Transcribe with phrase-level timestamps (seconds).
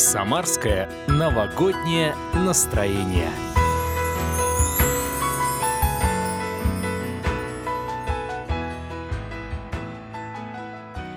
[0.00, 3.28] Самарское новогоднее настроение.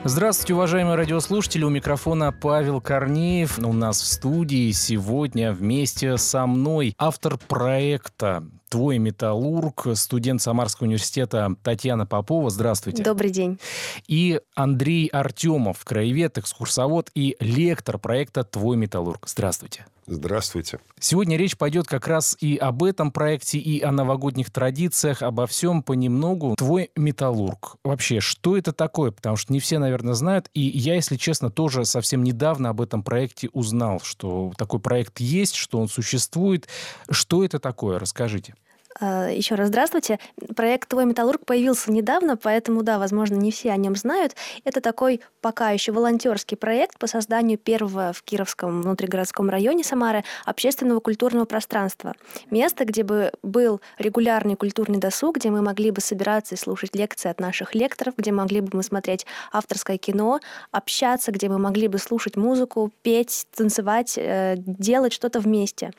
[0.03, 1.63] Здравствуйте, уважаемые радиослушатели.
[1.63, 3.57] У микрофона Павел Корнеев.
[3.57, 8.43] У нас в студии сегодня вместе со мной автор проекта
[8.73, 12.49] твой металлург, студент Самарского университета Татьяна Попова.
[12.49, 13.03] Здравствуйте.
[13.03, 13.59] Добрый день.
[14.07, 19.25] И Андрей Артемов, краевед, экскурсовод и лектор проекта «Твой металлург».
[19.27, 19.85] Здравствуйте.
[20.05, 20.79] Здравствуйте.
[20.99, 25.81] Сегодня речь пойдет как раз и об этом проекте, и о новогодних традициях, обо всем
[25.81, 26.55] понемногу.
[26.57, 27.77] Твой металлург.
[27.83, 29.11] Вообще, что это такое?
[29.11, 30.49] Потому что не все, наверное, знают.
[30.53, 35.55] И я, если честно, тоже совсем недавно об этом проекте узнал, что такой проект есть,
[35.55, 36.67] что он существует.
[37.09, 37.97] Что это такое?
[37.97, 38.55] Расскажите.
[38.99, 40.19] А, Еще раз здравствуйте.
[40.55, 44.35] Проект «Твой металлург» появился недавно, поэтому, да, возможно, не все о нем знают.
[44.63, 50.99] Это такой пока еще волонтерский проект по созданию первого в Кировском внутригородском районе Самары общественного
[50.99, 52.13] культурного пространства.
[52.49, 57.29] Место, где бы был регулярный культурный досуг, где мы могли бы собираться и слушать лекции
[57.29, 60.39] от наших лекторов, где могли бы мы смотреть авторское кино,
[60.71, 65.91] общаться, где мы могли бы слушать музыку, петь, танцевать, э, делать что-то вместе.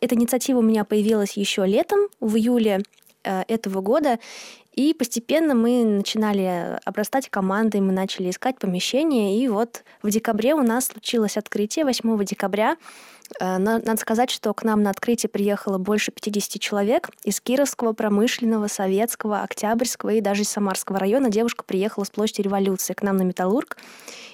[0.00, 2.82] Эта инициатива у меня появилась еще летом, июле
[3.24, 4.18] э, этого года,
[4.72, 10.62] и постепенно мы начинали обрастать командой, мы начали искать помещение, и вот в декабре у
[10.62, 12.76] нас случилось открытие, 8 декабря.
[13.40, 18.68] Э, надо сказать, что к нам на открытие приехало больше 50 человек из Кировского, Промышленного,
[18.68, 21.30] Советского, Октябрьского и даже из Самарского района.
[21.30, 23.76] Девушка приехала с площади Революции к нам на Металлург.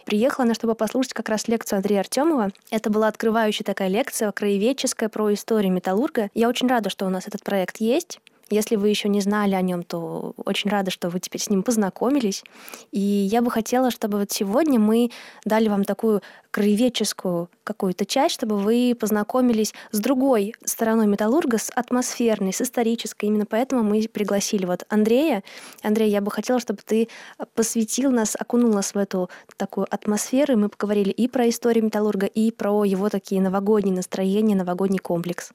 [0.05, 2.51] Приехала она, чтобы послушать как раз лекцию Андрея Артемова.
[2.71, 6.31] Это была открывающая такая лекция, краеведческая, про историю Металлурга.
[6.35, 8.21] Я очень рада, что у нас этот проект есть.
[8.51, 11.63] Если вы еще не знали о нем, то очень рада, что вы теперь с ним
[11.63, 12.45] познакомились.
[12.93, 15.11] И я бы хотела, чтобы вот сегодня мы
[15.45, 16.23] дали вам такую
[16.55, 23.25] краеведческую какую-то часть, чтобы вы познакомились с другой стороной металлурга, с атмосферной, с исторической.
[23.25, 25.43] Именно поэтому мы пригласили вот Андрея.
[25.83, 27.09] Андрей, я бы хотела, чтобы ты
[27.55, 32.27] посвятил нас, окунул нас в эту такую атмосферу, и мы поговорили и про историю металлурга,
[32.27, 35.51] и про его такие новогодние настроения, новогодний комплекс.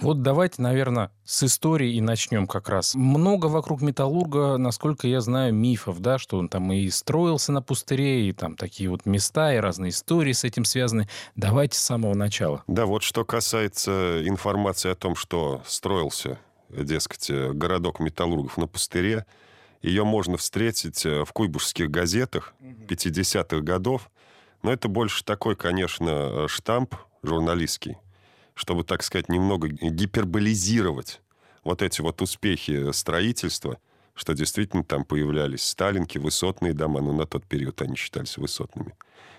[0.00, 2.94] Вот давайте, наверное, с истории и начнем как раз.
[2.94, 8.28] Много вокруг металлурга, насколько я знаю, мифов, да, что он там и строился на пустыре,
[8.28, 11.08] и там такие вот места, и разные истории с этим связаны.
[11.36, 12.62] Давайте с самого начала.
[12.66, 16.38] Да, вот что касается информации о том, что строился,
[16.68, 19.26] дескать, городок металлургов на пустыре,
[19.82, 24.10] ее можно встретить в куйбышских газетах 50-х годов,
[24.62, 27.98] но это больше такой, конечно, штамп журналистский,
[28.54, 31.20] чтобы, так сказать, немного гиперболизировать
[31.64, 33.78] вот эти вот успехи строительства,
[34.14, 38.94] что действительно там появлялись сталинки, высотные дома, но на тот период они считались высотными.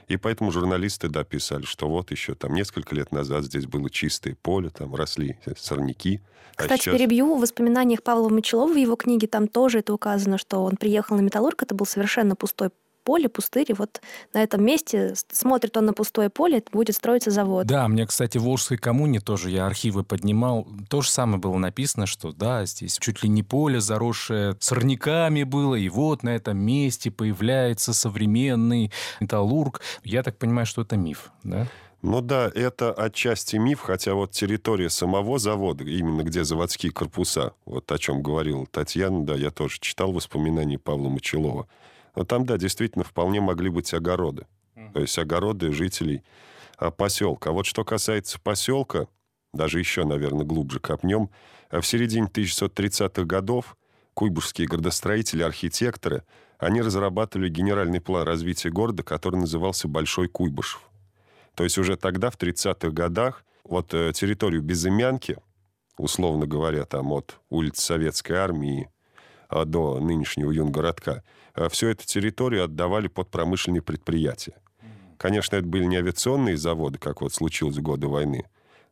[0.08, 4.38] И поэтому журналисты, да, писали, что вот еще там несколько лет назад здесь было чистое
[4.42, 6.22] поле, там росли сорняки.
[6.56, 6.96] А Кстати, а сейчас...
[6.96, 11.18] перебью, в воспоминаниях Павла Мочелова в его книге там тоже это указано, что он приехал
[11.18, 12.70] на Металлург, это был совершенно пустой
[13.06, 14.02] поле, пустырь, и вот
[14.34, 17.68] на этом месте смотрит он на пустое поле, будет строиться завод.
[17.68, 22.08] Да, мне, кстати, в Волжской коммуне тоже я архивы поднимал, то же самое было написано,
[22.08, 27.12] что да, здесь чуть ли не поле, заросшее сорняками было, и вот на этом месте
[27.12, 29.82] появляется современный металлург.
[30.04, 31.68] Я так понимаю, что это миф, да?
[32.02, 37.92] Ну да, это отчасти миф, хотя вот территория самого завода, именно где заводские корпуса, вот
[37.92, 41.68] о чем говорила Татьяна, да, я тоже читал воспоминания Павла Мочелова.
[42.16, 44.46] Но там, да, действительно, вполне могли быть огороды.
[44.94, 46.24] То есть огороды жителей
[46.78, 47.50] а, поселка.
[47.50, 49.08] А вот что касается поселка,
[49.54, 51.30] даже еще, наверное, глубже копнем,
[51.70, 53.78] а в середине 1930-х годов
[54.14, 56.24] куйбышские градостроители, архитекторы,
[56.58, 60.82] они разрабатывали генеральный план развития города, который назывался Большой Куйбышев.
[61.54, 65.38] То есть уже тогда, в 30-х годах, вот э, территорию Безымянки,
[65.98, 68.90] условно говоря, там от улицы Советской Армии
[69.50, 71.24] до нынешнего юнгородка,
[71.54, 74.56] а, всю эту территорию отдавали под промышленные предприятия.
[75.18, 78.46] Конечно, это были не авиационные заводы, как вот случилось в годы войны,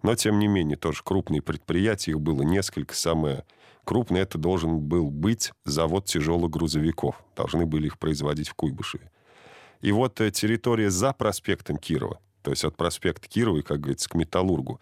[0.04, 2.94] но, тем не менее, тоже крупные предприятия, их было несколько.
[2.94, 3.45] Самое
[3.86, 7.24] крупное это должен был быть завод тяжелых грузовиков.
[7.36, 9.10] Должны были их производить в Куйбышеве.
[9.81, 14.16] И вот э, территория за проспектом Кирова, то есть от проспекта Кирова, как говорится, к
[14.16, 14.80] Металлургу,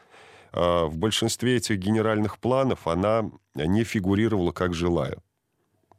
[0.52, 5.18] а, в большинстве этих генеральных планов она не фигурировала как жилая.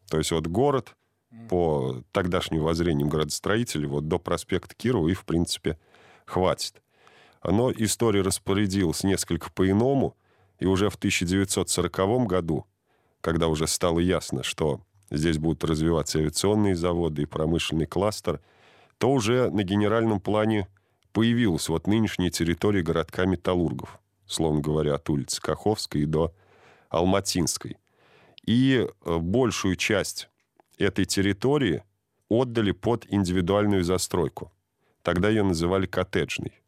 [0.09, 0.95] То есть вот город
[1.49, 5.79] по тогдашним воззрениям градостроителей вот до проспекта Кирова и, в принципе,
[6.27, 6.83] хватит.
[7.45, 10.17] Но история распорядилась несколько по-иному,
[10.59, 12.67] и уже в 1940 году,
[13.21, 18.41] когда уже стало ясно, что здесь будут развиваться авиационные заводы и промышленный кластер,
[18.99, 20.69] то уже на генеральном плане
[21.13, 26.33] появилась вот нынешняя территория городка Металлургов, словно говоря, от улицы Каховской до
[26.89, 27.77] Алматинской.
[28.45, 30.29] И э, большую часть
[30.79, 31.83] этой территории
[32.29, 34.53] отдали под индивидуальную застройку.
[35.03, 36.61] Тогда ее называли коттеджной.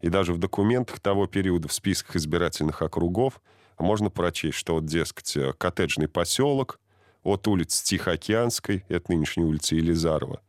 [0.00, 3.40] И даже в документах того периода в списках избирательных округов
[3.78, 6.80] можно прочесть, что вот, дескать, э, коттеджный поселок
[7.22, 10.40] от улицы Тихоокеанской, это нынешняя улица Елизарова,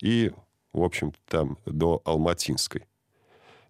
[0.00, 0.32] и,
[0.72, 2.86] в общем там до Алматинской.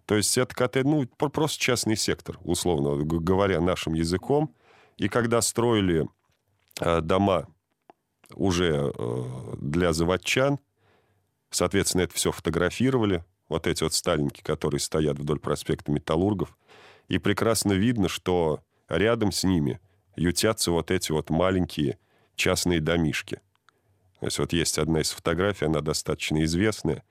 [0.05, 4.53] То есть это коттедж, ну, просто частный сектор, условно говоря, нашим языком.
[4.97, 6.07] И когда строили
[7.01, 7.47] дома
[8.35, 9.23] уже э,
[9.57, 10.59] для заводчан,
[11.49, 16.55] соответственно, это все фотографировали, вот эти вот сталинки, которые стоят вдоль проспекта Металлургов,
[17.07, 19.79] и прекрасно видно, что рядом с ними
[20.15, 21.97] ютятся вот эти вот маленькие
[22.35, 23.41] частные домишки.
[24.19, 27.03] То есть вот есть одна из фотографий, она достаточно известная,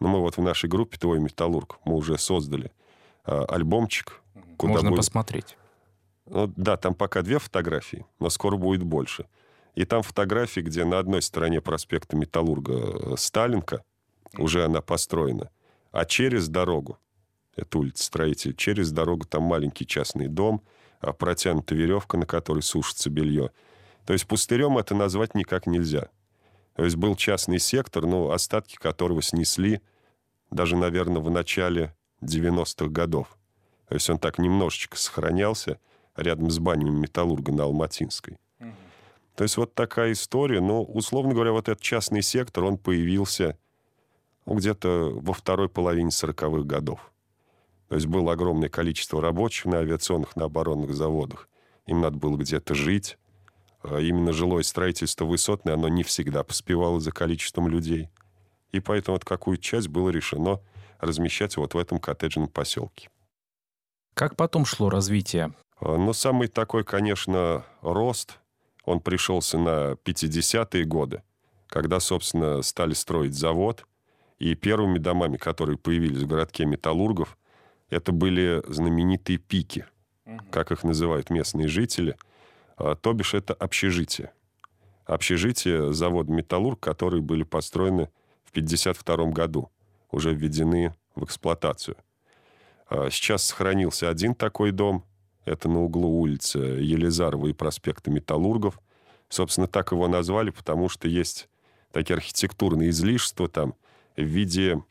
[0.00, 2.72] но мы вот в нашей группе «Твой металлург» мы уже создали
[3.24, 4.20] э, альбомчик.
[4.58, 4.98] Куда Можно будет...
[4.98, 5.56] посмотреть.
[6.26, 9.26] Ну, да, там пока две фотографии, но скоро будет больше.
[9.74, 13.84] И там фотографии, где на одной стороне проспекта Металлурга э, Сталинка,
[14.38, 15.50] уже она построена,
[15.92, 16.98] а через дорогу,
[17.54, 20.62] это улица Строитель, через дорогу там маленький частный дом,
[21.00, 23.50] а протянута веревка, на которой сушится белье.
[24.04, 26.08] То есть пустырем это назвать никак нельзя.
[26.74, 29.80] То есть был частный сектор, но остатки которого снесли
[30.50, 33.36] даже, наверное, в начале 90-х годов.
[33.88, 35.78] То есть он так немножечко сохранялся
[36.16, 38.36] рядом с банями Металлурга на Алматинской.
[38.60, 38.70] Угу.
[39.36, 40.60] То есть вот такая история.
[40.60, 43.56] Но, условно говоря, вот этот частный сектор, он появился
[44.46, 47.12] ну, где-то во второй половине 40-х годов.
[47.88, 51.48] То есть было огромное количество рабочих на авиационных, на оборонных заводах.
[51.86, 53.18] Им надо было где-то жить.
[53.82, 58.08] А именно жилое строительство высотное, оно не всегда поспевало за количеством людей.
[58.72, 60.60] И поэтому вот какую часть было решено
[60.98, 63.10] размещать вот в этом коттеджном поселке.
[64.14, 65.52] Как потом шло развитие?
[65.80, 68.38] А, ну, самый такой, конечно, рост,
[68.84, 71.22] он пришелся на 50-е годы,
[71.68, 73.86] когда, собственно, стали строить завод–
[74.38, 77.38] и первыми домами, которые появились в городке Металлургов,
[77.88, 79.86] это были знаменитые пики,
[80.50, 82.16] как их называют местные жители.
[82.76, 84.32] А, то бишь это общежитие.
[85.06, 88.10] Общежитие завода «Металлург», которые были построены
[88.44, 89.70] в 1952 году,
[90.10, 91.96] уже введены в эксплуатацию.
[92.88, 95.04] А, сейчас сохранился один такой дом.
[95.46, 98.78] Это на углу улицы Елизарова и проспекта Металлургов.
[99.30, 101.48] Собственно, так его назвали, потому что есть
[101.92, 103.74] такие архитектурные излишества там–
[104.16, 104.82] в виде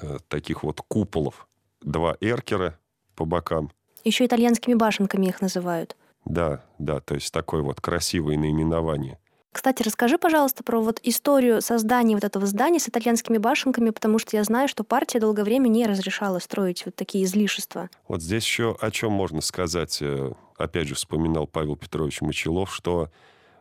[0.00, 1.48] э, таких вот куполов.
[1.80, 2.78] Два эркера
[3.16, 3.72] по бокам.
[4.04, 5.96] Еще итальянскими башенками их называют.
[6.24, 9.18] Да, да, то есть такое вот красивое наименование.
[9.52, 14.36] Кстати, расскажи, пожалуйста, про вот историю создания вот этого здания с итальянскими башенками, потому что
[14.36, 17.90] я знаю, что партия долгое время не разрешала строить вот такие излишества.
[18.08, 19.98] Вот здесь еще о чем можно сказать.
[20.00, 23.10] Э, опять же, вспоминал Павел Петрович Мочелов, что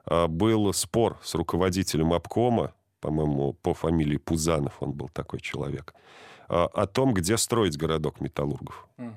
[0.06, 5.94] а, был спор с руководителем обкома по-моему, по фамилии Пузанов он был такой человек,
[6.48, 8.88] а, о том, где строить городок металлургов.
[8.98, 9.14] Угу.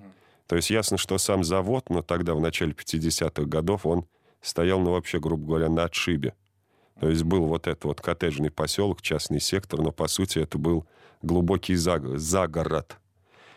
[0.49, 4.06] То есть ясно, что сам завод, но тогда, в начале 50-х годов, он
[4.41, 6.35] стоял, ну, вообще, грубо говоря, на отшибе.
[7.00, 10.86] То есть был вот этот вот коттеджный поселок, частный сектор, но, по сути, это был
[11.22, 12.96] глубокий загород.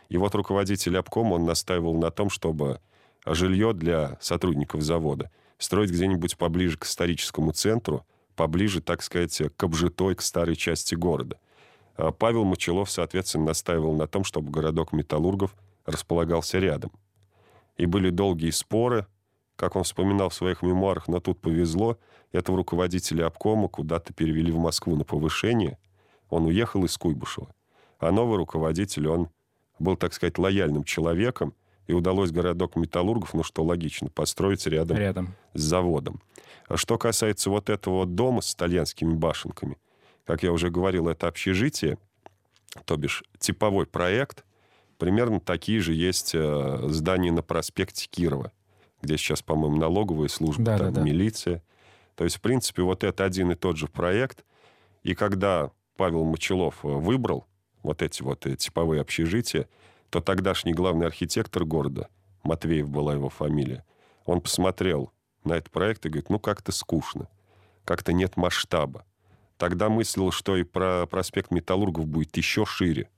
[0.10, 2.79] И вот руководитель обкома, он настаивал на том, чтобы
[3.25, 8.06] жилье для сотрудников завода строить где-нибудь поближе к историческому центру–
[8.38, 11.38] поближе, так сказать, к обжитой, к старой части города.
[11.98, 15.53] А Павел Мочелов, соответственно, настаивал на том, чтобы городок металлургов
[15.86, 16.91] располагался рядом.
[17.75, 19.08] И были долгие споры,
[19.58, 21.98] как он вспоминал в своих мемуарах, но тут повезло,
[22.32, 25.78] этого руководителя обкома куда-то перевели в Москву на повышение.
[26.30, 27.50] Он уехал из Куйбышева.
[28.00, 29.30] А новый руководитель, он
[29.80, 31.54] был, так сказать, лояльным человеком,
[31.88, 35.36] и удалось городок металлургов, ну что логично, построить рядом, рядом.
[35.54, 36.22] с заводом.
[36.68, 39.78] А что касается вот этого дома с итальянскими башенками,
[40.26, 41.98] как я уже говорил, это общежитие,
[42.86, 44.44] то бишь типовой проект,
[44.98, 48.52] примерно такие же есть э, здания на проспекте Кирова,
[49.01, 51.06] где сейчас, по-моему, налоговая служба, да, там да, да.
[51.06, 51.63] милиция.
[52.16, 54.44] То есть, в принципе, вот это один и тот же проект.
[55.04, 57.46] И когда Павел Мочелов э, выбрал
[57.84, 59.68] вот эти вот э, типовые общежития,
[60.10, 62.10] то тогдашний главный архитектор города,
[62.44, 63.84] Матвеев была его фамилия,
[64.25, 65.12] он посмотрел
[65.44, 67.27] на этот проект и говорит, ну как-то скучно,
[67.86, 69.06] как-то нет масштаба.
[69.58, 73.10] Тогда мыслил, что и про проспект Металлургов будет еще шире.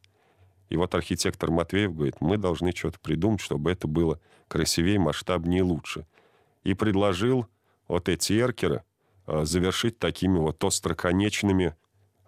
[0.70, 5.64] И вот архитектор Матвеев говорит, мы должны что-то придумать, чтобы это было красивее, масштабнее и
[5.64, 6.06] лучше.
[6.64, 7.48] И предложил
[7.88, 8.84] вот эти эркеры
[9.28, 11.76] э, завершить такими вот остроконечными,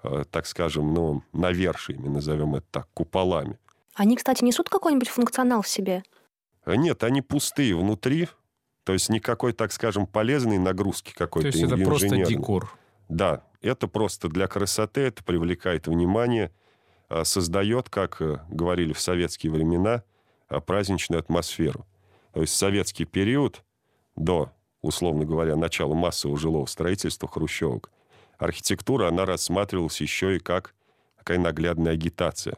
[0.03, 3.59] э, так скажем, ну, навершиями, назовем это так, куполами.
[3.93, 6.03] Они, кстати, несут какой-нибудь функционал в себе?
[6.63, 8.27] А нет, они пустые внутри,
[8.83, 12.71] то есть никакой, так скажем, полезной нагрузки какой-то То есть это просто декор?
[13.09, 16.60] Да, это просто для красоты, это привлекает внимание, а,
[17.23, 20.03] создает, как э, говорили в советские времена,
[20.47, 21.85] а, праздничную атмосферу.
[22.33, 23.63] То есть советский период
[24.15, 24.51] до,
[24.81, 27.91] условно говоря, начала массового жилого строительства хрущевок,
[28.37, 30.73] архитектура, она рассматривалась еще и как
[31.17, 32.55] такая наглядная агитация.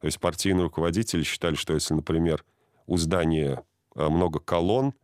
[0.00, 2.44] То есть партийные руководители считали, что если, например,
[2.86, 3.62] у здания
[3.94, 4.94] много колонн,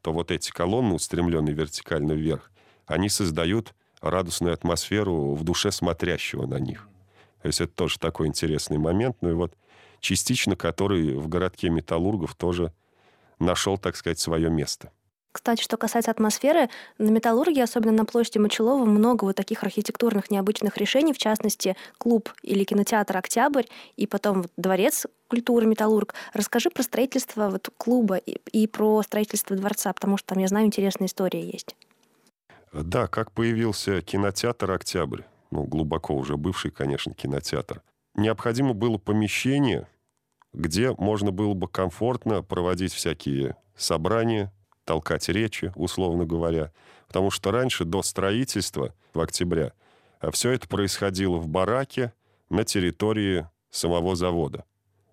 [0.00, 2.50] то вот эти колонны, устремленные вертикально вверх,
[2.86, 6.88] они создают радостную атмосферу в душе смотрящего на них.
[7.46, 9.18] То есть это тоже такой интересный момент.
[9.20, 9.52] Ну и вот
[10.00, 12.72] частично который в городке металлургов тоже
[13.38, 14.90] нашел, так сказать, свое место.
[15.30, 20.76] Кстати, что касается атмосферы, на Металлурге, особенно на площади Мочелова, много вот таких архитектурных необычных
[20.76, 26.14] решений, в частности, клуб или кинотеатр «Октябрь», и потом вот дворец культуры «Металлург».
[26.32, 30.66] Расскажи про строительство вот клуба и, и про строительство дворца, потому что там, я знаю,
[30.66, 31.76] интересная история есть.
[32.72, 35.22] Да, как появился кинотеатр «Октябрь»,
[35.56, 37.82] ну, глубоко уже бывший, конечно, кинотеатр,
[38.14, 39.88] необходимо было помещение,
[40.52, 44.52] где можно было бы комфортно проводить всякие собрания,
[44.84, 46.72] толкать речи, условно говоря.
[47.08, 49.72] Потому что раньше, до строительства в октябре,
[50.20, 52.12] а все это происходило в бараке
[52.50, 54.66] на территории самого завода.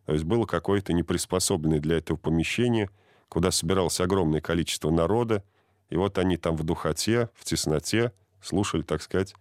[0.06, 2.90] То есть было какое-то неприспособленное для этого помещение,
[3.30, 5.42] куда собиралось огромное количество народа,
[5.90, 9.36] и вот они там в духоте, в тесноте слушали, так сказать,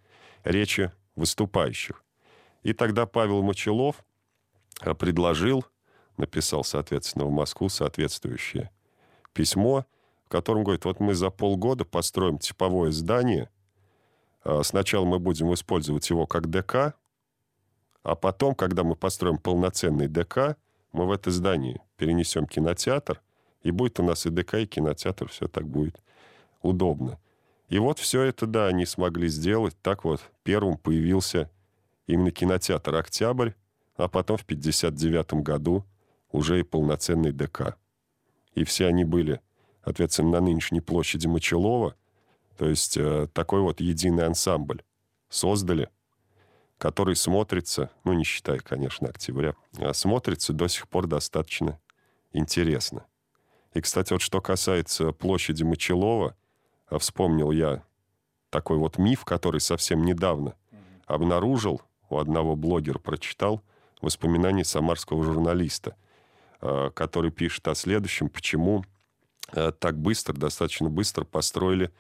[0.45, 2.03] речи выступающих.
[2.63, 4.05] И тогда Павел Мочелов
[4.81, 5.65] э, предложил,
[6.17, 8.71] написал, соответственно, в Москву соответствующее
[9.33, 9.87] письмо,
[10.27, 13.51] в котором говорит, вот мы за полгода построим типовое здание,
[14.45, 16.95] а сначала мы будем использовать его как ДК,
[18.03, 20.57] а потом, когда мы построим полноценный ДК,
[20.93, 23.23] мы в это здание перенесем кинотеатр,
[23.63, 26.01] и будет у нас и ДК, и кинотеатр, все так будет
[26.63, 27.19] удобно.
[27.73, 29.75] И вот все это, да, они смогли сделать.
[29.81, 31.51] Так вот, первым появился
[32.07, 33.53] именно кинотеатр «Октябрь»,
[33.97, 35.87] а потом в 1959 году
[36.33, 37.79] уже и полноценный ДК.
[38.55, 39.41] И все они были,
[39.83, 41.97] соответственно, на нынешней площади Мочелова,
[42.59, 44.83] то есть э, такой вот единый ансамбль
[45.31, 45.89] создали,
[46.77, 51.81] который смотрится, ну, не считая, конечно, октября, а смотрится до сих пор достаточно
[52.35, 53.07] интересно.
[53.73, 56.37] И, кстати, вот что касается площади Мочелова,
[56.99, 57.83] вспомнил я
[58.51, 60.55] такой вот миф, который совсем недавно
[61.07, 63.63] обнаружил, у одного блогера прочитал
[64.01, 65.97] воспоминания самарского журналиста,
[66.61, 68.85] а, который пишет о следующем, почему
[69.49, 71.91] а, так быстро, достаточно быстро построили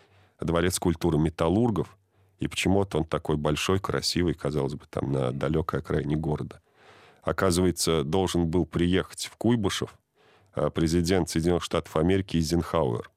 [0.41, 1.97] дворец культуры металлургов,
[2.39, 6.61] и почему-то он такой большой, красивый, казалось бы, там на далекой окраине города.
[7.23, 9.95] Оказывается, должен был приехать в Куйбышев
[10.75, 13.09] президент Соединенных Штатов Америки Эйзенхауэр.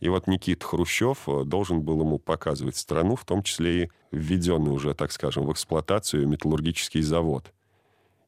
[0.00, 4.72] И вот Никит Хрущев э, должен был ему показывать страну, в том числе и введенный
[4.72, 7.52] уже, так скажем, в эксплуатацию металлургический завод.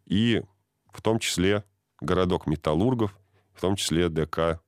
[0.06, 0.42] И
[0.90, 1.64] в том числе
[2.00, 3.16] городок металлургов,
[3.52, 4.60] в том числе ДК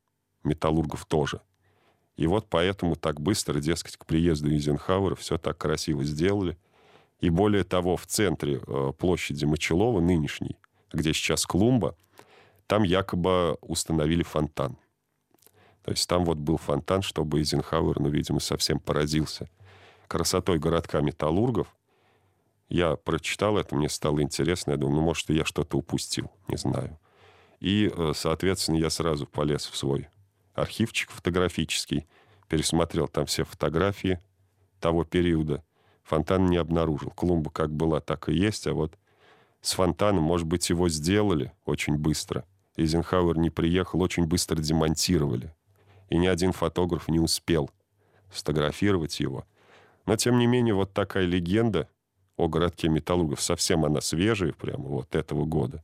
[0.44, 1.40] металлургов тоже.
[2.16, 6.58] И вот поэтому так быстро, дескать, к приезду Эйзенхауэра все так красиво сделали.
[7.20, 10.56] И более того, в центре э, площади Мочелова, нынешней,
[10.92, 11.96] где сейчас клумба,
[12.66, 14.76] там якобы установили фонтан.
[15.90, 19.50] То есть там вот был фонтан, чтобы Эйзенхауэр, ну, видимо, совсем поразился
[20.06, 21.66] красотой городка металлургов.
[22.68, 24.70] Я прочитал это, мне стало интересно.
[24.70, 26.96] Я думаю, ну, может, я что-то упустил, не знаю.
[27.58, 30.08] И, э, соответственно, я сразу полез в свой
[30.54, 32.06] архивчик фотографический,
[32.46, 34.20] пересмотрел там все фотографии
[34.78, 35.64] того периода.
[36.04, 37.10] Фонтан не обнаружил.
[37.10, 38.96] Клумба как была, так и есть, а вот
[39.60, 42.44] с фонтаном, может быть, его сделали очень быстро.
[42.76, 45.52] Эйзенхауэр не приехал, очень быстро демонтировали
[46.10, 47.70] и ни один фотограф не успел
[48.30, 49.44] сфотографировать его.
[50.06, 51.88] Но, тем не менее, вот такая легенда
[52.36, 55.82] о городке металлургов, совсем она свежая, прямо вот этого года,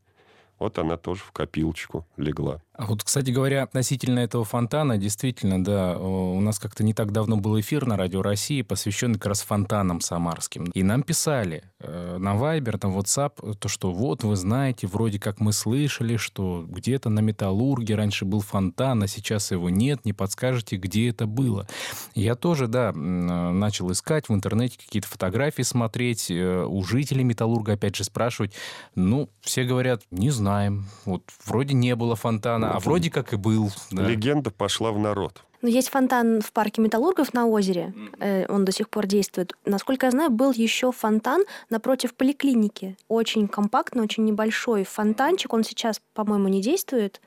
[0.59, 2.63] вот она тоже в копилочку легла.
[2.77, 7.39] А вот, кстати говоря, относительно этого фонтана, действительно, да, у нас как-то не так давно
[7.39, 10.65] был эфир на Радио России, посвященный как раз фонтанам самарским.
[10.65, 15.41] И нам писали э, на Вайбер, на WhatsApp, то, что вот, вы знаете, вроде как
[15.41, 20.77] мы слышали, что где-то на Металлурге раньше был фонтан, а сейчас его нет, не подскажете,
[20.77, 21.67] где это было.
[22.15, 27.97] Я тоже, да, начал искать в интернете какие-то фотографии смотреть, э, у жителей Металлурга, опять
[27.97, 28.53] же, спрашивать.
[28.95, 33.71] Ну, все говорят, не знаем, вот вроде не было фонтана, а вроде как и был.
[33.91, 34.07] Да.
[34.07, 35.43] Легенда пошла в народ.
[35.63, 37.95] Но есть фонтан в парке Металлургов на озере.
[37.97, 38.53] Mm-hmm.
[38.53, 39.55] Он до сих пор действует.
[39.65, 42.97] Насколько я знаю, был еще фонтан напротив поликлиники.
[43.09, 45.53] Очень компактный, очень небольшой фонтанчик.
[45.53, 47.21] Он сейчас, по-моему, не действует.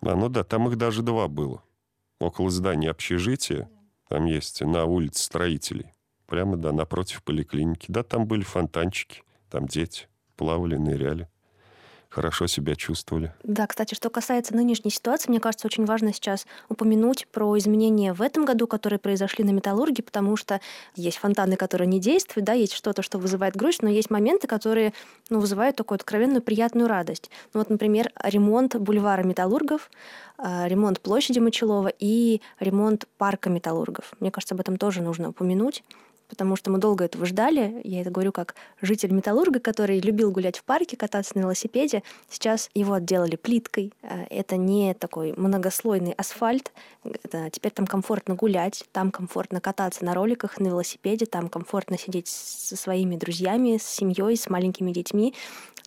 [0.00, 1.62] А, ну да, там их даже два было.
[2.18, 3.68] Около здания общежития.
[4.08, 5.92] Там есть на улице строителей.
[6.26, 7.86] Прямо, да, напротив поликлиники.
[7.88, 9.22] Да, там были фонтанчики.
[9.50, 11.28] Там дети плавали, ныряли
[12.10, 13.32] хорошо себя чувствовали.
[13.44, 18.20] Да, кстати, что касается нынешней ситуации, мне кажется, очень важно сейчас упомянуть про изменения в
[18.20, 20.60] этом году, которые произошли на металлурге, потому что
[20.96, 24.92] есть фонтаны, которые не действуют, да, есть что-то, что вызывает грусть, но есть моменты, которые
[25.30, 27.30] ну, вызывают такую откровенную приятную радость.
[27.54, 29.90] Ну, вот, например, ремонт бульвара металлургов,
[30.36, 34.12] а, ремонт площади Мочелова и ремонт парка металлургов.
[34.18, 35.84] Мне кажется, об этом тоже нужно упомянуть
[36.30, 37.80] потому что мы долго этого ждали.
[37.84, 42.02] Я это говорю как житель Металлурга, который любил гулять в парке, кататься на велосипеде.
[42.30, 43.92] Сейчас его отделали плиткой.
[44.02, 46.72] Э, это не такой многослойный асфальт.
[47.04, 52.28] Это, теперь там комфортно гулять, там комфортно кататься на роликах, на велосипеде, там комфортно сидеть
[52.28, 55.34] со своими друзьями, с семьей, с маленькими детьми.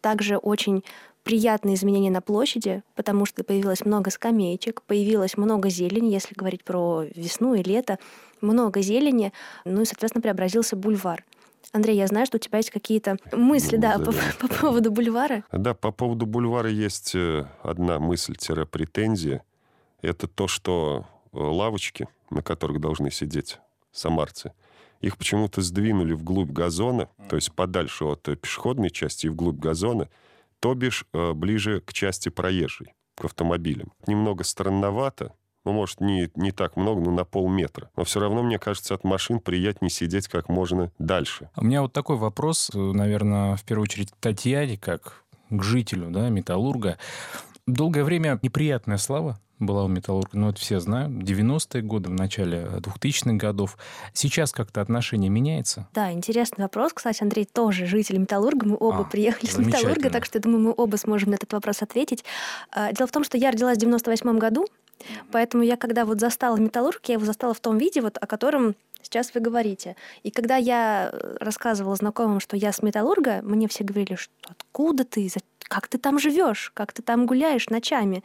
[0.01, 0.83] Также очень
[1.23, 7.03] приятные изменения на площади, потому что появилось много скамеечек, появилось много зелени, если говорить про
[7.15, 7.97] весну и лето,
[8.41, 9.31] много зелени,
[9.65, 11.23] ну и, соответственно, преобразился бульвар.
[11.71, 15.43] Андрей, я знаю, что у тебя есть какие-то мысли, да, по, по поводу бульвара.
[15.51, 19.43] Да, по поводу бульвара есть э, одна мысль-претензия.
[20.01, 23.59] Это то, что э, лавочки, на которых должны сидеть
[23.91, 24.51] самарцы,
[25.01, 30.09] их почему-то сдвинули вглубь газона, то есть подальше от э, пешеходной части и вглубь газона,
[30.63, 33.91] то бишь ближе к части проезжей, к автомобилям.
[34.07, 35.33] Немного странновато,
[35.65, 37.91] ну, может, не, не так много, но на полметра.
[37.97, 41.49] Но все равно, мне кажется, от машин приятнее сидеть как можно дальше.
[41.57, 46.29] У меня вот такой вопрос, э, наверное, в первую очередь Татьяне, как к жителю, да,
[46.29, 46.97] металлурга.
[47.67, 52.67] Долгое время неприятная слава была у металлурга, ну, это все знают, 90-е годы, в начале
[52.77, 53.77] 2000-х годов.
[54.13, 55.87] Сейчас как-то отношение меняется?
[55.93, 56.93] Да, интересный вопрос.
[56.93, 60.61] Кстати, Андрей тоже житель металлурга, мы оба а, приехали с металлурга, так что, я думаю,
[60.61, 62.23] мы оба сможем на этот вопрос ответить.
[62.71, 64.67] А, дело в том, что я родилась в 98 году,
[65.31, 68.75] Поэтому я, когда вот застала металлург, я его застала в том виде, вот, о котором
[69.03, 69.95] сейчас вы говорите.
[70.23, 75.03] И когда я э, рассказывала знакомым, что я с металлурга, мне все говорили, что откуда
[75.03, 78.23] ты, как ты там живешь, как ты там гуляешь ночами,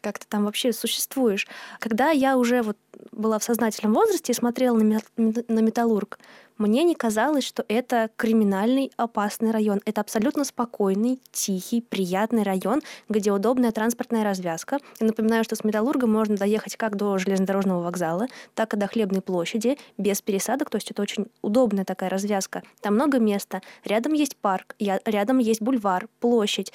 [0.00, 1.46] как ты там вообще существуешь.
[1.78, 2.76] Когда я уже вот
[3.12, 6.18] была в сознательном возрасте и смотрела на, металлург,
[6.58, 9.80] мне не казалось, что это криминальный, опасный район.
[9.84, 14.78] Это абсолютно спокойный, тихий, приятный район, где удобная транспортная развязка.
[15.00, 19.22] Я напоминаю, что с Металлурга можно доехать как до железнодорожного вокзала, так и до Хлебной
[19.22, 22.62] площади, без пересадок, то есть это очень удобная такая развязка.
[22.80, 23.62] Там много места.
[23.84, 26.72] Рядом есть парк, рядом есть бульвар, площадь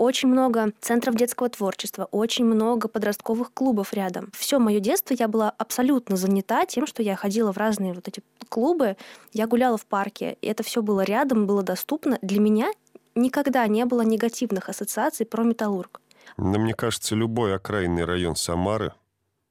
[0.00, 4.30] очень много центров детского творчества, очень много подростковых клубов рядом.
[4.32, 8.22] Все мое детство я была абсолютно занята тем, что я ходила в разные вот эти
[8.48, 8.96] клубы,
[9.34, 12.18] я гуляла в парке, и это все было рядом, было доступно.
[12.22, 12.72] Для меня
[13.14, 16.00] никогда не было негативных ассоциаций про металлург.
[16.38, 18.94] Но мне кажется, любой окраинный район Самары,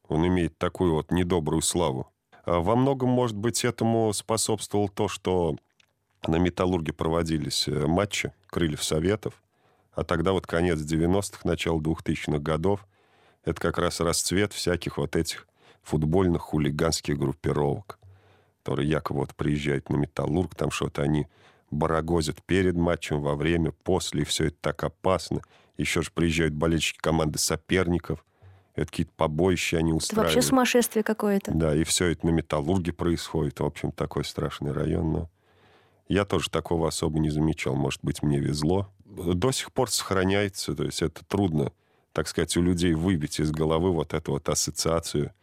[0.07, 2.07] он имеет такую вот недобрую славу.
[2.45, 5.57] А во многом, может быть, этому способствовало то, что
[6.25, 9.39] на «Металлурге» проводились э, матчи «Крыльев Советов»,
[9.99, 12.87] а тогда вот конец 90-х, начало 2000-х годов,
[13.43, 15.45] это как раз расцвет всяких вот этих
[15.81, 17.99] футбольных хулиганских группировок,
[18.63, 21.27] которые якобы вот приезжают на «Металлург», там что-то они
[21.69, 25.41] барагозят перед матчем, во время, после, и все это так опасно.
[25.77, 28.23] Еще же приезжают болельщики команды соперников,
[28.75, 30.29] это какие-то побоища они устраивают.
[30.29, 31.51] Это вообще сумасшествие какое-то.
[31.53, 33.59] Да, и все это на «Металлурге» происходит.
[33.59, 35.29] В общем, такой страшный район, но
[36.07, 37.75] я тоже такого особо не замечал.
[37.75, 40.75] Может быть, мне везло до сих пор сохраняется.
[40.75, 41.71] То есть это трудно,
[42.13, 45.33] так сказать, у людей выбить из головы вот эту вот ассоциацию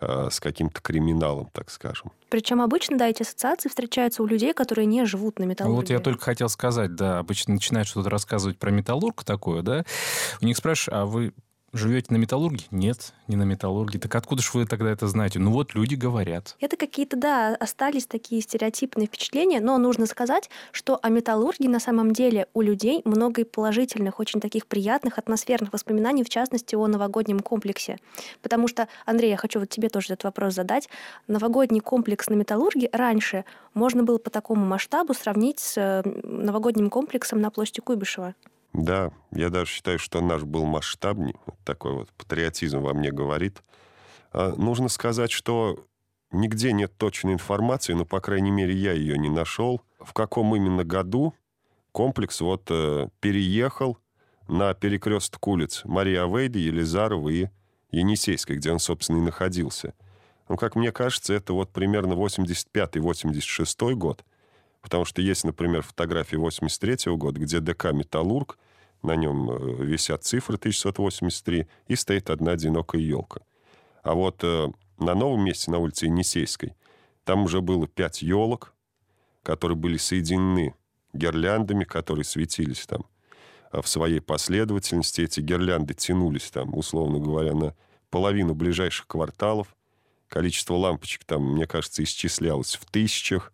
[0.00, 2.12] э, с каким-то криминалом, так скажем.
[2.28, 5.76] Причем обычно, да, эти ассоциации встречаются у людей, которые не живут на металлурге.
[5.80, 9.84] Вот я только хотел сказать, да, обычно начинают что-то рассказывать про металлург такое, да,
[10.40, 11.32] у них спрашиваешь, а вы
[11.74, 12.66] Живете на металлурге?
[12.70, 13.98] Нет, не на металлурге.
[13.98, 15.40] Так откуда же вы тогда это знаете?
[15.40, 16.54] Ну вот люди говорят.
[16.60, 22.12] Это какие-то, да, остались такие стереотипные впечатления, но нужно сказать, что о металлургии на самом
[22.12, 27.40] деле у людей много и положительных, очень таких приятных, атмосферных воспоминаний, в частности, о новогоднем
[27.40, 27.98] комплексе.
[28.40, 30.88] Потому что, Андрей, я хочу вот тебе тоже этот вопрос задать.
[31.26, 37.40] Новогодний комплекс на металлурге раньше можно было по такому масштабу сравнить с э, новогодним комплексом
[37.40, 38.36] на площади Куйбышева.
[38.74, 41.36] Да, я даже считаю, что наш был масштабнее.
[41.64, 43.62] Такой вот патриотизм во мне говорит.
[44.32, 45.86] А нужно сказать, что
[46.32, 50.82] нигде нет точной информации, но, по крайней мере, я ее не нашел, в каком именно
[50.84, 51.34] году
[51.92, 53.96] комплекс вот э, переехал
[54.48, 57.46] на перекресток улиц Мария Авейда, Елизарова и
[57.92, 59.94] Енисейской, где он, собственно, и находился.
[60.48, 64.24] Ну, как мне кажется, это вот примерно 85-86 год,
[64.82, 68.58] потому что есть, например, фотографии 83 -го года, где ДК «Металлург»,
[69.04, 73.40] на нем э, висят цифры 1683, и стоит одна одинокая елка.
[74.02, 76.74] А вот э, на новом месте, на улице Енисейской,
[77.24, 78.74] там уже было пять елок,
[79.42, 80.74] которые были соединены
[81.12, 83.06] гирляндами, которые светились там
[83.70, 85.22] а в своей последовательности.
[85.22, 87.74] Эти гирлянды тянулись там, условно говоря, на
[88.08, 89.74] половину ближайших кварталов.
[90.28, 93.52] Количество лампочек там, мне кажется, исчислялось в тысячах.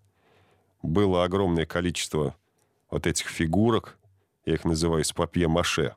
[0.82, 2.36] Было огромное количество
[2.90, 3.98] вот этих фигурок,
[4.50, 5.94] я их называю с папье-маше.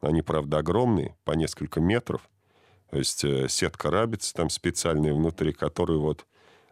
[0.00, 2.28] Они, правда, огромные, по несколько метров.
[2.90, 6.26] То есть э, сетка рабиц там специальная внутри, которую вот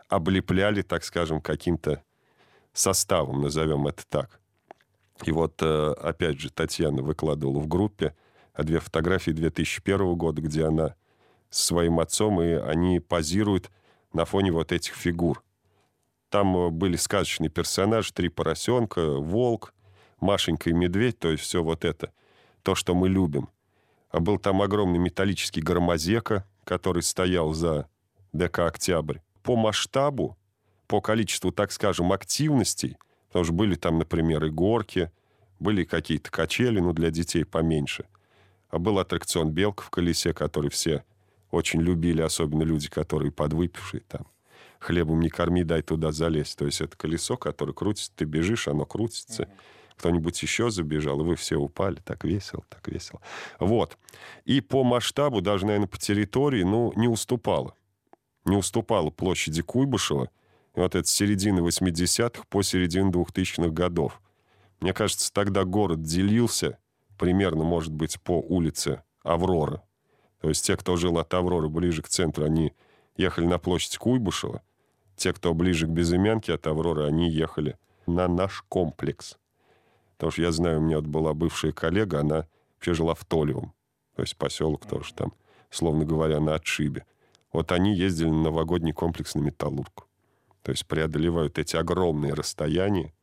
[0.08, 2.02] облепляли, так скажем, каким-то
[2.72, 4.40] составом, назовем это так.
[5.24, 8.16] И вот, э, опять же, Татьяна выкладывала в группе
[8.58, 10.96] две фотографии 2001 года, где она
[11.48, 13.70] с своим отцом, и они позируют
[14.12, 15.44] на фоне вот этих фигур.
[16.28, 19.72] Там э, были сказочные персонажи, три поросенка, волк,
[20.20, 22.12] Машенька и медведь, то есть все вот это,
[22.62, 23.48] то, что мы любим.
[24.10, 27.88] А был там огромный металлический громозека, который стоял за
[28.32, 29.18] ДК «Октябрь».
[29.42, 30.36] По масштабу,
[30.86, 32.96] по количеству, так скажем, активностей,
[33.28, 35.10] потому что были там, например, и горки,
[35.58, 38.04] были какие-то качели, ну, для детей поменьше.
[38.68, 41.04] А был аттракцион «Белка в колесе», который все
[41.50, 44.26] очень любили, особенно люди, которые подвыпившие там.
[44.78, 46.56] Хлебом не корми, дай туда залезть.
[46.56, 49.44] То есть это колесо, которое крутится, ты бежишь, оно крутится.
[49.44, 52.00] Mm-hmm кто-нибудь еще забежал, и вы все упали.
[52.06, 53.20] Так весело, так весело.
[53.58, 53.98] Вот.
[54.46, 57.74] И по масштабу, даже, наверное, по территории, ну, не уступала.
[58.46, 60.30] Не уступала площади Куйбышева.
[60.74, 64.22] Вот это с середины 80-х по середину 2000-х годов.
[64.80, 66.78] Мне кажется, тогда город делился
[67.18, 69.82] примерно, может быть, по улице Аврора.
[70.40, 72.72] То есть те, кто жил от Авроры ближе к центру, они
[73.18, 74.62] ехали на площадь Куйбышева.
[75.16, 79.36] Те, кто ближе к Безымянке от Авроры, они ехали на наш комплекс.
[80.20, 83.72] Потому что я знаю, у меня вот была бывшая коллега, она вообще жила в Толевом.
[84.16, 85.32] То есть поселок тоже там,
[85.70, 87.06] словно говоря, на отшибе.
[87.54, 90.04] Вот они ездили на новогодний комплекс на Металлургу.
[90.62, 93.14] То есть преодолевают эти огромные расстояния.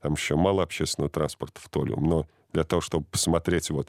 [0.00, 2.02] Там еще мало общественного транспорта в Толевом.
[2.02, 3.88] Но для того, чтобы посмотреть вот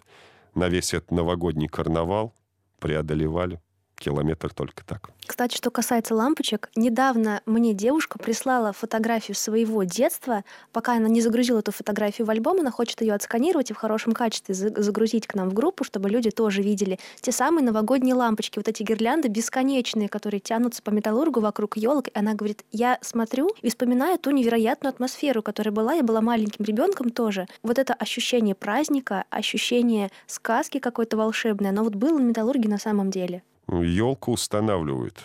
[0.54, 2.32] на весь этот новогодний карнавал,
[2.78, 3.60] преодолевали
[4.02, 5.12] километр только так.
[5.26, 10.44] Кстати, что касается лампочек, недавно мне девушка прислала фотографию своего детства.
[10.74, 14.14] Пока она не загрузила эту фотографию в альбом, она хочет ее отсканировать и в хорошем
[14.14, 18.68] качестве загрузить к нам в группу, чтобы люди тоже видели те самые новогодние лампочки, вот
[18.68, 22.08] эти гирлянды бесконечные, которые тянутся по металлургу вокруг елок.
[22.08, 25.94] И она говорит, я смотрю и вспоминаю ту невероятную атмосферу, которая была.
[25.94, 27.48] Я была маленьким ребенком тоже.
[27.64, 33.12] Вот это ощущение праздника, ощущение сказки какой-то волшебной, оно вот было на металлурге на самом
[33.12, 33.44] деле.
[33.72, 35.24] Елку устанавливают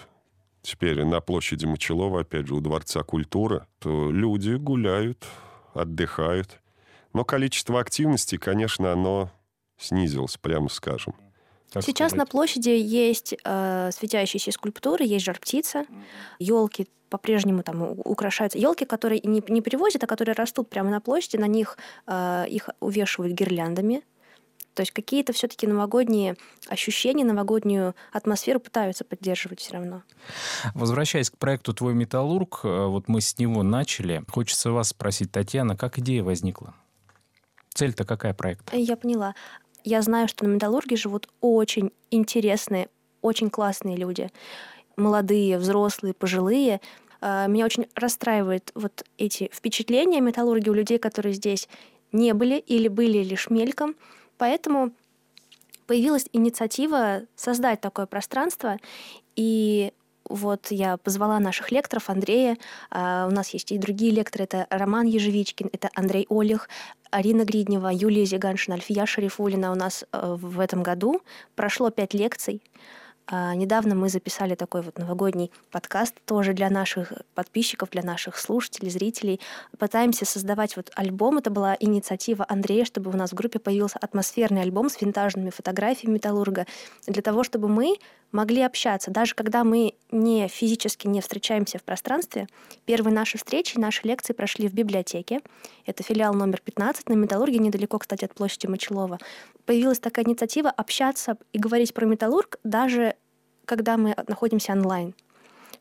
[0.67, 5.25] теперь на площади Мочелова, опять же, у Дворца культуры, то люди гуляют,
[5.75, 6.61] отдыхают.
[7.13, 9.31] Но количество активности, конечно, оно
[9.79, 11.15] снизилось, прямо скажем.
[11.71, 12.19] Так Сейчас сказать.
[12.19, 15.85] на площади есть э, светящиеся скульптуры, есть жар-птица,
[16.39, 18.59] елки по-прежнему там украшаются.
[18.59, 22.71] Елки, которые не, не перевозят, а которые растут прямо на площади, на них э, их
[22.81, 24.03] увешивают гирляндами,
[24.77, 26.37] то есть какие-то все-таки новогодние
[26.69, 30.03] ощущения, новогоднюю атмосферу пытаются поддерживать все равно.
[30.75, 34.23] Возвращаясь к проекту «Твой металлург», э, вот мы с него начали.
[34.29, 36.75] Хочется вас спросить, Татьяна, как идея возникла?
[37.73, 38.77] Цель-то какая проекта?
[38.77, 39.35] Я поняла.
[39.83, 42.91] Я знаю, что на металлурге живут очень интересные,
[43.23, 44.31] очень классные люди.
[44.99, 46.83] Молодые, взрослые, пожилые.
[47.23, 51.67] Э, меня очень расстраивают вот эти впечатления металлурги у людей, которые здесь
[52.13, 53.97] не были или были лишь мельком.
[54.39, 54.93] Поэтому
[55.87, 58.79] появилась инициатива создать такое пространство,
[59.37, 59.93] и
[60.29, 62.57] вот я позвала наших лекторов, Андрея,
[62.91, 66.69] а, у нас есть и другие лекторы, это Роман Ежевичкин, это Андрей Олег,
[67.11, 71.23] Арина Гриднева, Юлия Зиганшина, Альфия Шарифулина у нас э, в этом году.
[71.55, 72.61] Прошло пять лекций.
[73.29, 78.91] А, недавно мы записали такой вот новогодний подкаст тоже для наших подписчиков, для наших слушателей,
[78.91, 79.41] зрителей.
[79.79, 81.39] Пытаемся создавать вот альбом.
[81.39, 86.15] Это была инициатива Андрея, чтобы у нас в группе появился атмосферный альбом с винтажными фотографиями
[86.15, 86.67] Металлурга,
[87.07, 87.97] для того, чтобы мы
[88.33, 89.11] могли общаться.
[89.11, 92.49] Даже когда мы не физически не встречаемся в пространстве,
[92.85, 95.41] первые наши встречи, наши лекции прошли в библиотеке.
[95.85, 99.19] Это филиал номер 15 на Металлурге, недалеко, кстати, от площади Мочелова.
[99.65, 103.15] Появилась такая инициатива общаться и говорить про Металлург даже
[103.65, 105.15] когда мы находимся онлайн.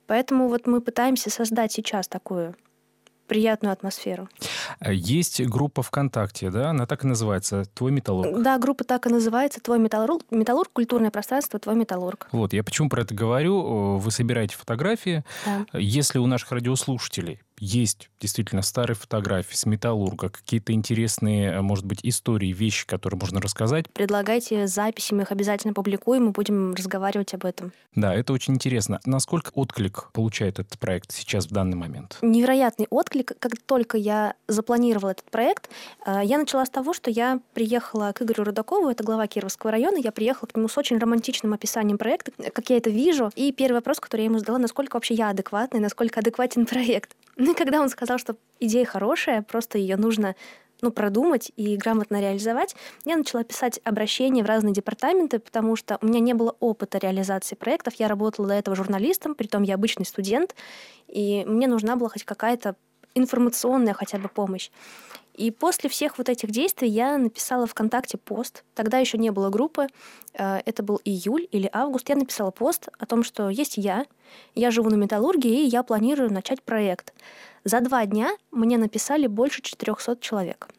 [0.08, 2.56] Поэтому вот мы пытаемся создать сейчас такую
[3.28, 4.30] приятную атмосферу.
[4.80, 6.70] А есть группа ВКонтакте, да?
[6.70, 8.42] Она так и называется «Твой металлург».
[8.42, 10.24] Да, группа так и называется «Твой металлург».
[10.32, 12.28] Металлург, культурное пространство «Твой металлург».
[12.32, 13.98] Вот, я почему про это говорю?
[13.98, 15.24] Вы собираете фотографии.
[15.46, 15.66] Да.
[15.74, 22.52] Если у наших радиослушателей есть действительно старые фотографии с металлурга, какие-то интересные, может быть, истории,
[22.52, 23.90] вещи, которые можно рассказать.
[23.92, 27.72] Предлагайте записи, мы их обязательно публикуем, и будем разговаривать об этом.
[27.94, 29.00] Да, это очень интересно.
[29.06, 32.18] Насколько отклик получает этот проект сейчас в данный момент?
[32.22, 33.34] Невероятный отклик.
[33.40, 35.70] Как только я запланировала этот проект,
[36.06, 39.98] э, я начала с того, что я приехала к Игорю Рудакову, это глава Кировского района,
[39.98, 43.32] я приехала к нему с очень романтичным описанием проекта, как я это вижу.
[43.36, 47.16] И первый вопрос, который я ему задала, насколько вообще я адекватный, насколько адекватен проект.
[47.46, 50.36] Ну и когда он сказал, что идея хорошая, просто ее нужно
[50.82, 56.08] ну, продумать и грамотно реализовать, я начала писать обращения в разные департаменты, потому что у
[56.08, 57.94] меня не было опыта реализации проектов.
[58.00, 60.56] Я работала до этого журналистом, притом я обычный студент,
[61.08, 62.78] и мне нужна была хоть какая-то
[63.14, 64.72] информационная хотя бы помощь.
[65.36, 68.64] И после всех вот этих действий я написала ВКонтакте пост.
[68.74, 69.88] Тогда еще не было группы.
[70.34, 72.08] Э, это был июль или август.
[72.10, 74.06] Я написала пост о том, что есть я,
[74.56, 77.14] я живу на металлургии, и я планирую начать проект.
[77.66, 80.70] За два дня мне написали больше 400 человек.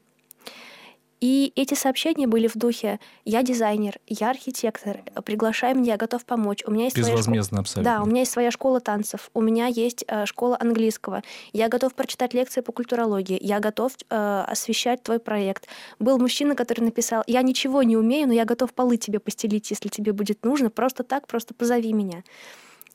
[1.21, 6.63] И эти сообщения были в духе «Я дизайнер, я архитектор, приглашай меня, я готов помочь».
[6.67, 7.85] У меня есть Безвозмездно своя школа...
[7.85, 11.23] Да, у меня есть своя школа танцев, у меня есть э, школа английского,
[11.55, 15.69] я готов прочитать лекции по культурологии, я готов э, освещать твой проект.
[15.99, 19.89] Был мужчина, который написал «Я ничего не умею, но я готов полы тебе постелить, если
[19.89, 22.25] тебе будет нужно, просто так, просто позови меня».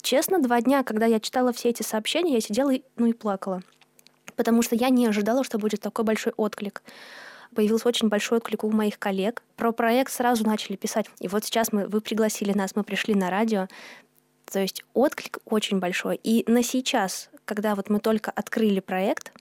[0.04, 3.62] Честно, два дня, когда я читала все эти сообщения, я сидела и, ну, и плакала.
[4.36, 6.82] Потому что я не ожидала, что будет такой большой отклик
[7.56, 9.44] появился очень большой отклик у моих коллег.
[9.56, 11.08] Про проект сразу начали писать.
[11.20, 13.68] И вот сейчас мы, вы пригласили нас, мы пришли на радио.
[14.46, 16.20] То есть отклик очень большой.
[16.24, 19.32] И на сейчас, когда вот мы только открыли проект,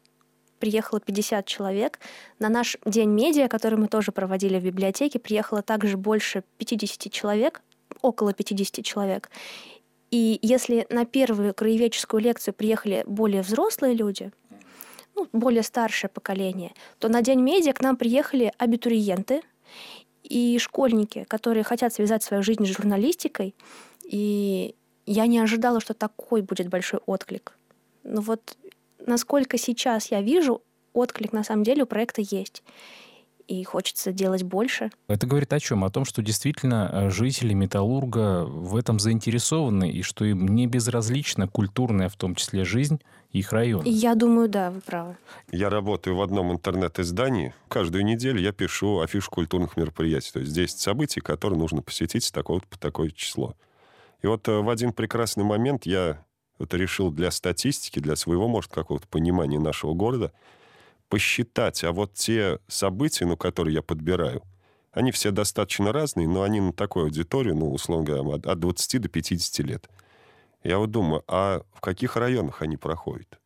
[0.59, 1.99] приехало 50 человек.
[2.39, 7.63] На наш день медиа, который мы тоже проводили в библиотеке, приехало также больше 50 человек,
[8.03, 9.31] около 50 человек.
[10.11, 14.33] И если на первую краеведческую лекцию приехали более взрослые люди,
[15.15, 19.43] ну, более старшее поколение, то на День медиа к нам приехали абитуриенты
[20.23, 23.55] и школьники, которые хотят связать свою жизнь с журналистикой.
[24.05, 24.75] И
[25.07, 27.57] я не ожидала, что такой будет большой отклик.
[28.03, 28.57] Но вот
[28.99, 32.63] насколько сейчас я вижу, отклик на самом деле у проекта есть
[33.51, 34.93] и хочется делать больше.
[35.09, 35.83] Это говорит о чем?
[35.83, 41.49] О том, что действительно э, жители Металлурга в этом заинтересованы, и что им не безразлична
[41.49, 43.01] культурная, в том числе, жизнь
[43.33, 43.83] их района.
[43.87, 45.17] Я думаю, да, вы правы.
[45.51, 47.53] Я работаю в одном интернет-издании.
[47.67, 50.31] Каждую неделю я пишу афишу культурных мероприятий.
[50.33, 53.57] То есть 10 событий, которые нужно посетить с такого по такое число.
[54.23, 56.25] И вот э, в один прекрасный момент я
[56.61, 60.31] это решил для статистики, для своего, может, какого-то понимания нашего города–
[61.11, 64.43] посчитать, а вот те события, ну, которые я подбираю,
[64.93, 69.03] они все достаточно разные, но они на такую аудиторию, ну, условно говоря, от, от 20
[69.03, 69.91] до 50 лет.
[70.63, 73.39] Я вот думаю, а в каких районах они проходят?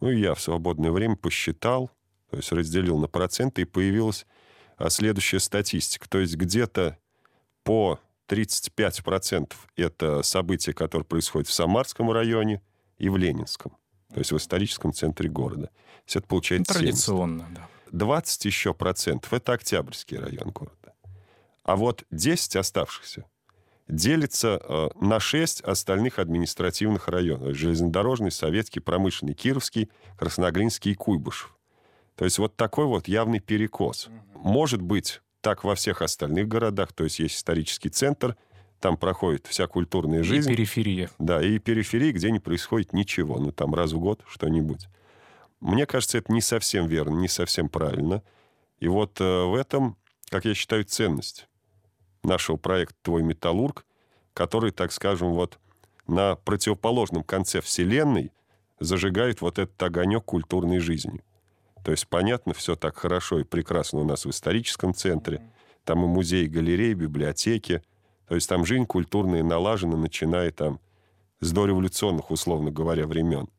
[0.00, 1.90] Ну, я в свободное время посчитал,
[2.30, 4.26] то есть разделил на проценты, и появилась
[4.76, 6.08] а, следующая статистика.
[6.08, 6.98] То есть где-то
[7.62, 12.60] по 35% это события, которые происходят в Самарском районе
[12.98, 13.76] и в Ленинском
[14.12, 15.66] то есть в историческом центре города.
[15.66, 17.54] То есть это получается Традиционно, 70.
[17.54, 17.68] да.
[17.92, 20.94] 20 еще процентов– это Октябрьский район города.
[21.62, 23.26] А вот 10 оставшихся
[23.88, 27.54] делится э, на 6 остальных административных районов.
[27.54, 31.56] Железнодорожный, Советский, Промышленный, Кировский, Красногринский и Куйбышев.
[32.16, 34.08] То есть вот такой вот явный перекос.
[34.34, 38.36] Может быть так во всех остальных городах, то есть есть исторический центр–
[38.82, 40.50] там проходит вся культурная жизнь.
[40.50, 41.08] И периферия.
[41.20, 43.38] Да, и периферия, где не происходит ничего.
[43.38, 44.88] Ну, там раз в год что-нибудь.
[45.60, 48.24] Мне кажется, это не совсем верно, не совсем правильно.
[48.80, 49.96] И вот э, в этом,
[50.28, 51.46] как я считаю, ценность
[52.24, 53.86] нашего проекта «Твой металлург»,
[54.34, 55.60] который, так скажем, вот
[56.08, 58.32] на противоположном конце Вселенной
[58.80, 61.22] зажигает вот этот огонек культурной жизни.
[61.84, 65.40] То есть, понятно, все так хорошо и прекрасно у нас в историческом центре.
[65.84, 67.80] Там и музеи, галереи, библиотеки–
[68.32, 70.80] то есть там жизнь культурная налажена, начиная там
[71.40, 73.50] с дореволюционных, условно говоря, времен.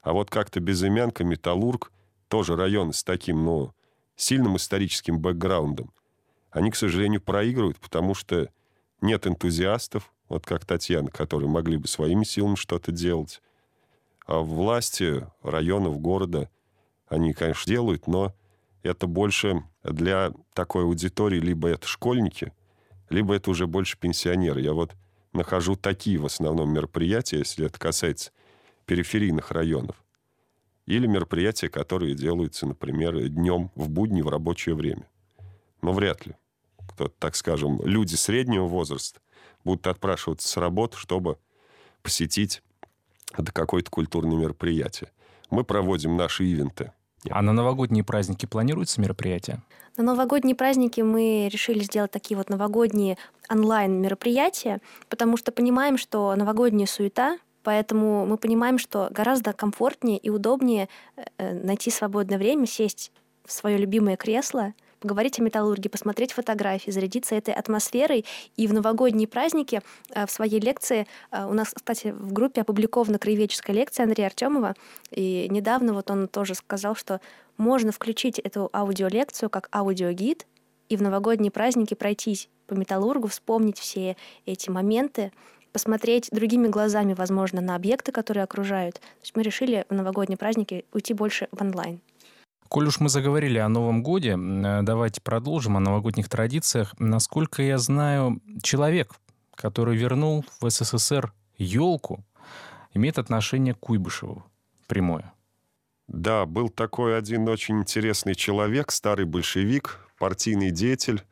[0.00, 1.92] А вот как-то Безымянка, Металлург,
[2.28, 3.74] тоже район с таким, ну,
[4.16, 5.92] сильным историческим бэкграундом,
[6.50, 8.48] они, к сожалению, проигрывают, потому что
[9.02, 13.42] нет энтузиастов, вот как Татьяна, которые могли бы своими силами что-то делать.
[14.26, 16.48] А власти районов, города,
[17.08, 18.32] они, конечно, делают, но
[18.82, 22.54] это больше для такой аудитории, либо это школьники,
[23.10, 24.60] либо это уже больше пенсионеры.
[24.60, 24.94] Я вот
[25.32, 28.32] нахожу такие в основном мероприятия, если это касается
[28.86, 29.96] периферийных районов.
[30.86, 35.06] или мероприятия, которые делаются, например, днем в будни в рабочее время.
[35.82, 36.34] Но вряд ли.
[36.88, 39.20] Кто, так скажем, люди среднего возраста
[39.64, 41.36] будут отпрашиваться с работы, чтобы
[42.02, 42.62] посетить
[43.36, 45.10] это какое-то культурное мероприятие.
[45.50, 46.92] Мы проводим наши ивенты.
[47.30, 49.62] А на новогодние праздники планируются мероприятия?
[49.96, 53.18] На новогодние праздники мы решили сделать такие вот новогодние
[53.50, 60.88] онлайн-мероприятия, потому что понимаем, что новогодняя суета, поэтому мы понимаем, что гораздо комфортнее и удобнее
[61.38, 63.10] э, найти свободное время, сесть
[63.44, 68.24] в свое любимое кресло– поговорить о металлургии, посмотреть фотографии, зарядиться этой атмосферой.
[68.56, 73.18] И в новогодние праздники э, в своей лекции, э, у нас, кстати, в группе опубликована
[73.18, 74.74] краеведческая лекция Андрея Артемова,
[75.10, 77.20] и недавно вот он тоже сказал, что
[77.56, 80.46] можно включить эту аудиолекцию как аудиогид
[80.88, 85.32] и в новогодние праздники пройтись по металлургу, вспомнить все эти моменты,
[85.72, 88.96] посмотреть другими глазами, возможно, на объекты, которые окружают.
[88.96, 92.00] То есть мы решили в новогодние праздники уйти больше в онлайн.
[92.68, 96.94] Коль уж мы заговорили о Новом Годе, э, давайте продолжим о новогодних традициях.
[96.98, 99.14] Насколько я знаю, человек,
[99.54, 102.24] который вернул в СССР елку,
[102.92, 104.44] имеет отношение к Куйбышеву
[104.86, 105.32] прямое.
[106.08, 111.22] Да, был такой один очень интересный человек, старый большевик, партийный деятель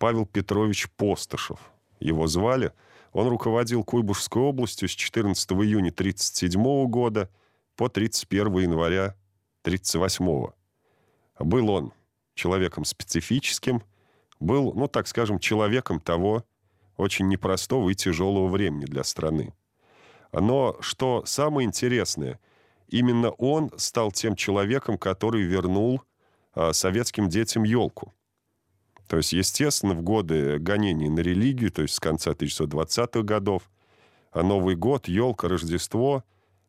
[0.00, 1.60] Павел Петрович Постышев.
[2.00, 2.72] Его звали.
[3.12, 7.30] Он руководил Куйбышевской областью с 14 июня 1937 года
[7.76, 9.14] по 31 января
[9.62, 10.54] 1938 года.
[11.44, 11.92] Был он
[12.34, 13.82] человеком специфическим,
[14.40, 16.44] был, ну, так скажем, человеком того
[16.96, 19.54] очень непростого и тяжелого времени для страны.
[20.32, 22.40] Но что самое интересное,
[22.88, 26.02] именно он стал тем человеком, который вернул
[26.54, 28.14] а, советским детям елку.
[29.08, 33.70] То есть, естественно, в годы гонений на религию, то есть с конца 1920-х годов,
[34.30, 36.24] а Новый год, елка, Рождество,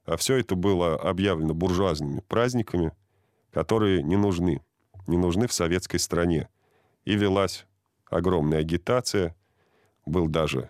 [0.05, 2.91] а все это было объявлено буржуазными праздниками–
[3.53, 4.61] которые не нужны,
[5.07, 6.49] не нужны в советской стране.
[7.05, 7.65] И велась
[8.09, 9.35] огромная агитация,
[10.05, 10.69] был даже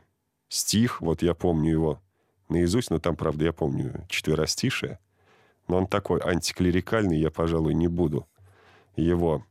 [0.50, 2.02] стих, вот я помню его
[2.50, 5.00] наизусть, но там, правда, я помню четверостишее,
[5.68, 8.28] но он такой антиклерикальный, я, пожалуй, не буду
[8.96, 9.44] его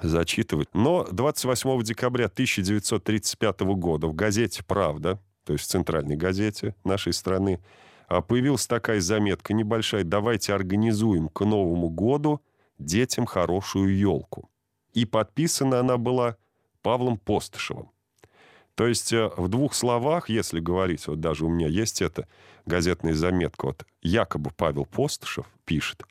[0.00, 0.68] зачитывать.
[0.74, 7.60] Но 28 декабря 1935 года в газете «Правда», то есть в центральной газете нашей страны,
[8.06, 12.42] а, появилась такая заметка небольшая «Давайте организуем к Новому году
[12.78, 14.48] детям хорошую елку.
[14.92, 16.36] И подписана она была
[16.82, 17.90] Павлом Постышевым.
[18.74, 22.28] То есть э, в двух словах, если говорить, вот даже у меня есть эта
[22.64, 26.04] газетная заметка, вот якобы Павел Постышев пишет,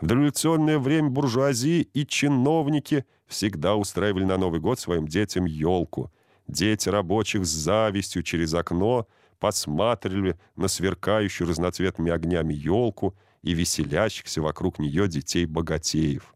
[0.00, 6.10] в дореволюционное время буржуазии и чиновники всегда устраивали на Новый год своим детям елку.
[6.48, 9.06] Дети рабочих с завистью через окно
[9.38, 16.34] посматривали на сверкающую разноцветными огнями елку и веселящихся вокруг нее детей-богатеев.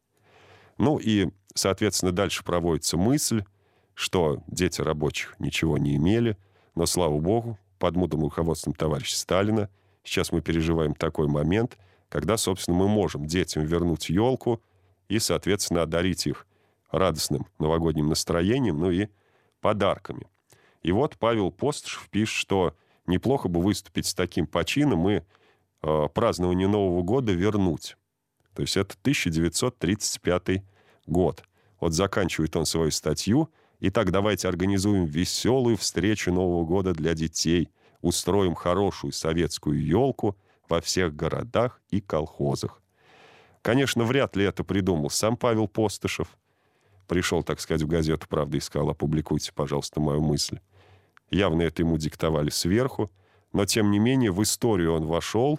[0.76, 3.44] Ну и, соответственно, дальше проводится мысль,
[3.94, 6.36] что дети рабочих ничего не имели,
[6.74, 9.70] но, слава богу, под мудрым руководством товарища Сталина
[10.04, 11.78] сейчас мы переживаем такой момент,
[12.10, 14.62] когда, собственно, мы можем детям вернуть елку
[15.08, 16.46] и, соответственно, одарить их
[16.90, 19.08] радостным новогодним настроением, ну и
[19.62, 20.26] подарками.
[20.82, 25.22] И вот Павел Постышев пишет, что неплохо бы выступить с таким почином и
[25.82, 27.96] э, празднование Нового года вернуть.
[28.54, 30.62] То есть это 1935
[31.06, 31.44] год.
[31.80, 33.50] Вот заканчивает он свою статью.
[33.80, 37.70] Итак, давайте организуем веселую встречу Нового года для детей.
[38.00, 40.36] Устроим хорошую советскую елку
[40.68, 42.82] во всех городах и колхозах.
[43.62, 46.36] Конечно, вряд ли это придумал сам Павел Постышев.
[47.06, 50.60] Пришел, так сказать, в газету «Правда» и сказал, опубликуйте, пожалуйста, мою мысль.
[51.30, 53.10] Явно это ему диктовали сверху,
[53.52, 55.58] но, тем не менее, в историю он вошел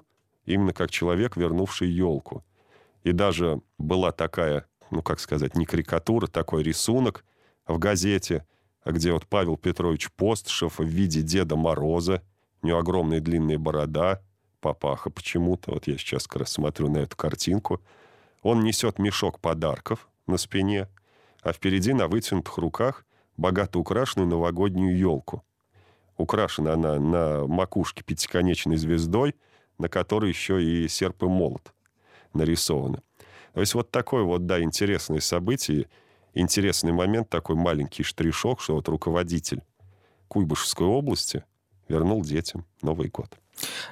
[0.49, 2.43] именно как человек, вернувший елку.
[3.03, 7.23] И даже была такая, ну, как сказать, не карикатура, такой рисунок
[7.67, 8.45] в газете,
[8.83, 12.23] где вот Павел Петрович Постышев в виде Деда Мороза,
[12.62, 14.21] у него огромная длинная борода,
[14.59, 17.79] папаха почему-то, вот я сейчас как раз смотрю на эту картинку,
[18.41, 20.88] он несет мешок подарков на спине,
[21.41, 23.05] а впереди на вытянутых руках
[23.38, 25.43] богато украшенную новогоднюю елку.
[26.17, 29.36] Украшена она на макушке пятиконечной звездой–
[29.80, 31.73] на которой еще и серп и молот
[32.34, 33.01] нарисованы.
[33.53, 35.88] То есть вот такое вот, да, интересное событие,
[36.34, 39.63] интересный момент, такой маленький штришок, что вот руководитель
[40.27, 41.43] Куйбышевской области
[41.88, 43.36] вернул детям Новый год.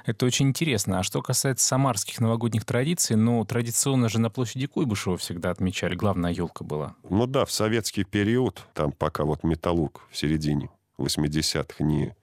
[0.06, 1.00] Это очень интересно.
[1.00, 6.32] А что касается самарских новогодних традиций, ну, традиционно же на площади Куйбышева всегда отмечали, главная
[6.32, 6.94] елка была.
[7.10, 12.14] Ну да, в советский период, там пока вот металлург в середине 80-х не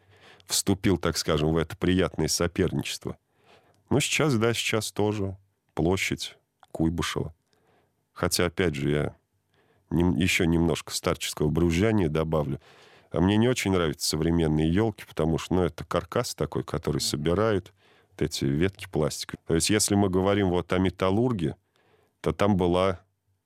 [0.47, 3.17] вступил, так скажем, в это приятное соперничество
[3.89, 5.37] ну, сейчас, да, сейчас тоже
[5.73, 6.37] площадь
[6.71, 7.33] Куйбышева.
[8.13, 9.15] Хотя, опять же, я
[9.89, 12.59] нем, еще немножко старческого брюзжания добавлю.
[13.11, 17.73] А мне не очень нравятся современные елки, потому что, ну, это каркас такой, который собирают,
[18.11, 19.37] вот эти ветки пластика.
[19.47, 21.55] То есть, если мы говорим вот о металлурге,
[22.21, 22.99] то там была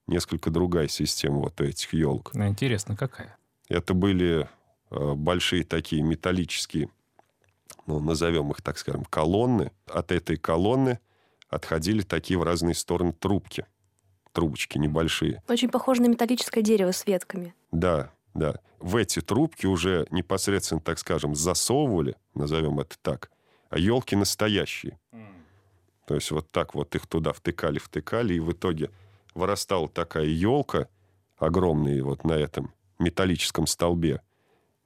[0.08, 2.32] несколько другая система вот этих елок.
[2.34, 3.38] Ну, интересно, какая?
[3.68, 4.50] Это были
[4.90, 6.90] э, большие такие металлические,
[7.90, 9.72] ну, назовем их, так скажем, колонны.
[9.88, 11.00] От этой колонны
[11.50, 13.66] отходили такие в разные стороны трубки.
[14.32, 15.42] Трубочки небольшие.
[15.50, 17.56] Очень похоже на металлическое дерево с ветками.
[17.72, 18.60] Да, да.
[18.78, 23.32] В эти трубки уже непосредственно, так скажем, засовывали, назовем это так,
[23.72, 25.00] а елки настоящие.
[26.06, 28.92] То есть вот так вот их туда втыкали, втыкали, и в итоге
[29.34, 30.88] вырастала такая елка
[31.38, 34.22] огромная вот на этом металлическом столбе.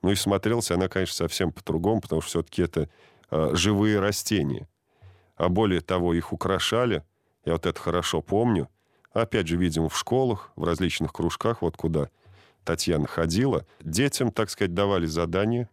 [0.03, 2.89] Ну и смотрелась она, конечно, совсем по-другому, потому что все-таки это
[3.31, 4.67] э, живые растения.
[5.37, 7.03] А более того, их украшали,
[7.45, 8.69] я вот это хорошо помню,
[9.13, 12.09] опять же, видимо, в школах, в различных кружках, вот куда
[12.65, 15.69] Татьяна ходила, детям, так сказать, давали задание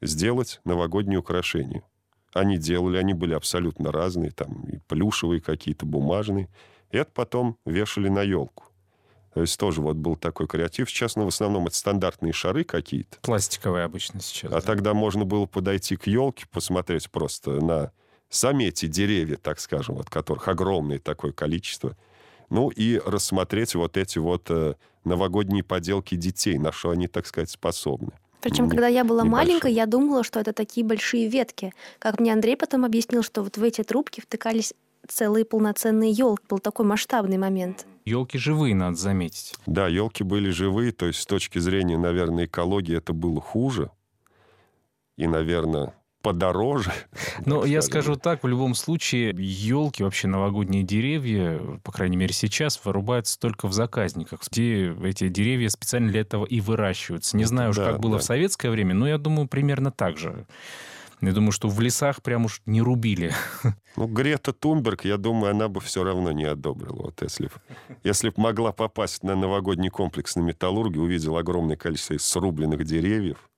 [0.00, 1.82] сделать новогодние украшения.
[2.32, 6.48] Они делали, они были абсолютно разные, там и плюшевые какие-то, бумажные.
[6.90, 8.64] И это потом вешали на елку.
[9.34, 10.88] То есть тоже вот был такой креатив.
[10.88, 13.18] Сейчас, ну, в основном это стандартные шары какие-то.
[13.20, 14.52] Пластиковые обычно сейчас.
[14.52, 14.60] А да.
[14.60, 17.90] тогда можно было подойти к елке, посмотреть просто на
[18.28, 21.96] сами эти деревья, так скажем, вот которых огромное такое количество.
[22.48, 24.74] Ну и рассмотреть вот эти вот э,
[25.04, 28.12] новогодние поделки детей, на что они, так сказать, способны.
[28.40, 29.46] Причем, Не- когда я была небольшой.
[29.46, 31.72] маленькой, я думала, что это такие большие ветки.
[31.98, 34.74] Как мне Андрей потом объяснил, что вот в эти трубки втыкались
[35.08, 36.44] целые полноценные елки.
[36.48, 37.86] Был такой масштабный момент.
[38.04, 39.54] Елки живые, надо заметить.
[39.66, 43.90] Да, елки были живые, то есть с точки зрения, наверное, экологии это было хуже.
[45.16, 46.92] И, наверное, подороже.
[47.46, 52.80] Но я скажу так, в любом случае, елки, вообще новогодние деревья, по крайней мере сейчас,
[52.84, 57.36] вырубаются только в заказниках, где эти деревья специально для этого и выращиваются.
[57.36, 58.18] Не знаю уж, Да, как было да.
[58.18, 60.46] в советское время, но я думаю, примерно так же.
[61.26, 63.32] Я думаю, что в лесах прям уж не рубили.
[63.96, 67.02] Ну, Грета Тунберг, я думаю, она бы все равно не одобрила.
[67.04, 67.52] Вот если б,
[68.02, 73.48] если б могла попасть на новогодний комплекс на Металлурге, увидела огромное количество срубленных деревьев,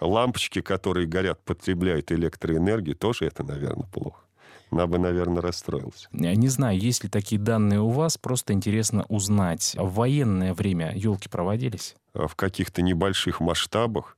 [0.00, 4.24] лампочки, которые горят, потребляют электроэнергию, тоже это, наверное, плохо.
[4.70, 6.08] Она бы, наверное, расстроилась.
[6.12, 9.74] Я не знаю, есть ли такие данные у вас, просто интересно узнать.
[9.76, 11.96] В военное время елки проводились?
[12.12, 14.16] А в каких-то небольших масштабах,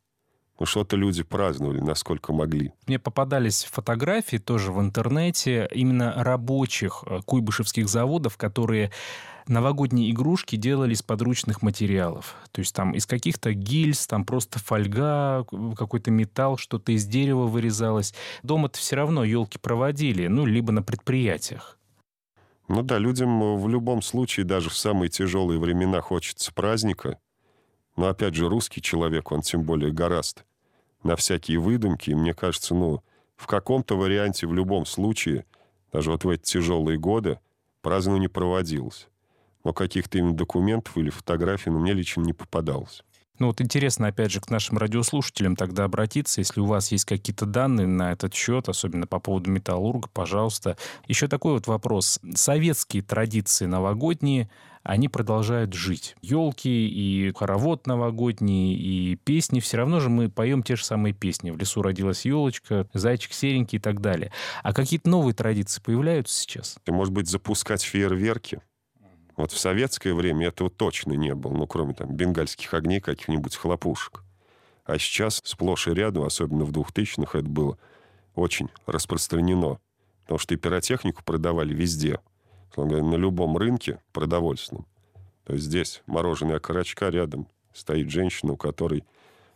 [0.59, 2.72] ну, что-то люди праздновали, насколько могли.
[2.86, 8.92] Мне попадались фотографии тоже в интернете именно рабочих э, куйбышевских заводов, которые
[9.48, 12.36] новогодние игрушки делали из подручных материалов.
[12.53, 15.44] То есть там из каких-то гильз, там просто фольга,
[15.76, 18.14] какой-то металл, что-то из дерева вырезалось.
[18.42, 21.78] Дома-то все равно елки проводили, ну, либо на предприятиях.
[22.68, 27.18] Ну да, людям э, в любом случае, даже в самые тяжелые времена хочется праздника.
[27.97, 30.45] Но опять же, русский человек, он тем более гораст
[31.03, 32.11] на всякие выдумки.
[32.11, 33.03] И мне кажется, ну,
[33.36, 35.45] в каком-то варианте в любом случае,
[35.93, 37.38] даже вот в эти тяжелые годы,
[37.82, 39.09] празднование проводилось.
[39.64, 43.03] Но каких-то именно документов или фотографий, ну, мне лично не попадалось.
[43.38, 47.45] Ну вот интересно, опять же, к нашим радиослушателям тогда обратиться, если у вас есть какие-то
[47.47, 50.76] данные на этот счет, особенно по поводу металлурга, пожалуйста.
[51.09, 52.20] Еще такой вот вопрос.
[52.34, 54.49] Советские традиции новогодние,
[54.83, 56.16] они продолжают жить.
[56.22, 59.61] Елки и хоровод новогодний, и песни.
[59.61, 61.51] Все равно же мы поем те же самые песни.
[61.51, 64.33] В лесу родилась елочка, зайчик серенький и так далее.
[64.62, 66.78] А какие-то новые традиции появляются сейчас?
[66.85, 68.61] И, может быть, запускать фейерверки.
[69.37, 74.22] Вот в советское время этого точно не было, ну, кроме там бенгальских огней, каких-нибудь хлопушек.
[74.85, 77.78] А сейчас сплошь и рядом, особенно в 2000-х, это было
[78.35, 79.78] очень распространено.
[80.22, 82.20] Потому что и пиротехнику продавали везде.
[82.76, 84.86] Говоря, На любом рынке продовольственном.
[85.44, 89.04] То есть здесь мороженое окорочка, рядом стоит женщина, у которой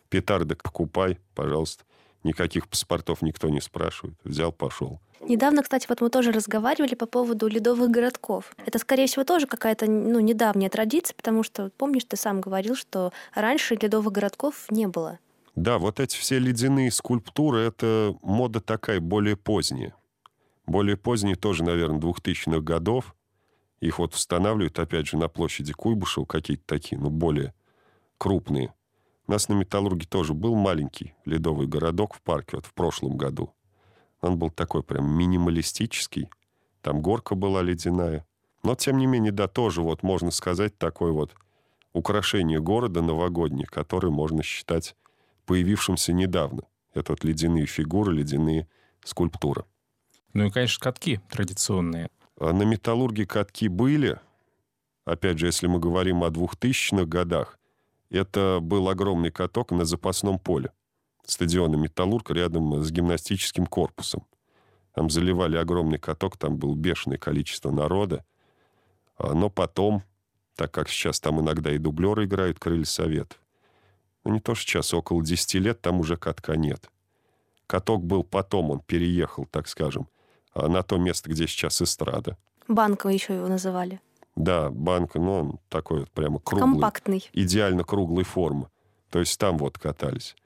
[0.08, 1.84] петарды покупай, пожалуйста.
[2.24, 4.16] Никаких паспортов никто не спрашивает.
[4.24, 5.00] Взял, пошел.
[5.20, 8.54] Недавно, кстати, вот мы тоже разговаривали по поводу ледовых городков.
[8.64, 13.12] Это, скорее всего, тоже какая-то ну, недавняя традиция, потому что, помнишь, ты сам говорил, что
[13.34, 15.18] раньше ледовых городков не было.
[15.54, 19.94] Да, вот эти все ледяные скульптуры, это мода такая более поздняя.
[20.66, 23.14] Более поздние тоже, наверное, 2000-х годов.
[23.80, 27.54] Их вот устанавливают, опять же, на площади Куйбышева какие-то такие, ну, более
[28.18, 28.74] крупные.
[29.28, 33.52] У нас на Металлурге тоже был маленький ледовый городок в парке вот в прошлом году.
[34.20, 36.28] Он был такой прям минималистический.
[36.80, 38.26] Там горка была ледяная.
[38.62, 41.34] Но, тем не менее, да, тоже вот можно сказать такое вот
[41.92, 44.96] украшение города новогоднее, которое можно считать
[45.44, 46.62] появившимся недавно.
[46.94, 48.68] Это вот ледяные фигуры, ледяные
[49.04, 49.64] скульптуры.
[50.36, 52.10] Ну и, конечно, катки традиционные.
[52.38, 54.20] А на металлурге катки были.
[55.06, 57.58] Опять же, если мы говорим о 2000-х годах,
[58.10, 60.72] это был огромный каток на запасном поле.
[61.24, 64.26] Стадиона «Металлург» рядом с гимнастическим корпусом.
[64.92, 68.22] Там заливали огромный каток, там было бешеное количество народа.
[69.16, 70.02] А, но потом,
[70.54, 73.40] так как сейчас там иногда и дублеры играют, крылья советов,
[74.22, 76.90] ну не то что сейчас, около 10 лет там уже катка нет.
[77.66, 80.08] Каток был потом, он переехал, так скажем,
[80.56, 82.36] на то место, где сейчас эстрада.
[82.68, 84.00] Банковый еще его называли.
[84.34, 86.72] Да, банк, ну, он такой вот прямо круглый.
[86.72, 87.28] Компактный.
[87.32, 88.68] Идеально круглой формы.
[89.10, 90.36] То есть там вот катались.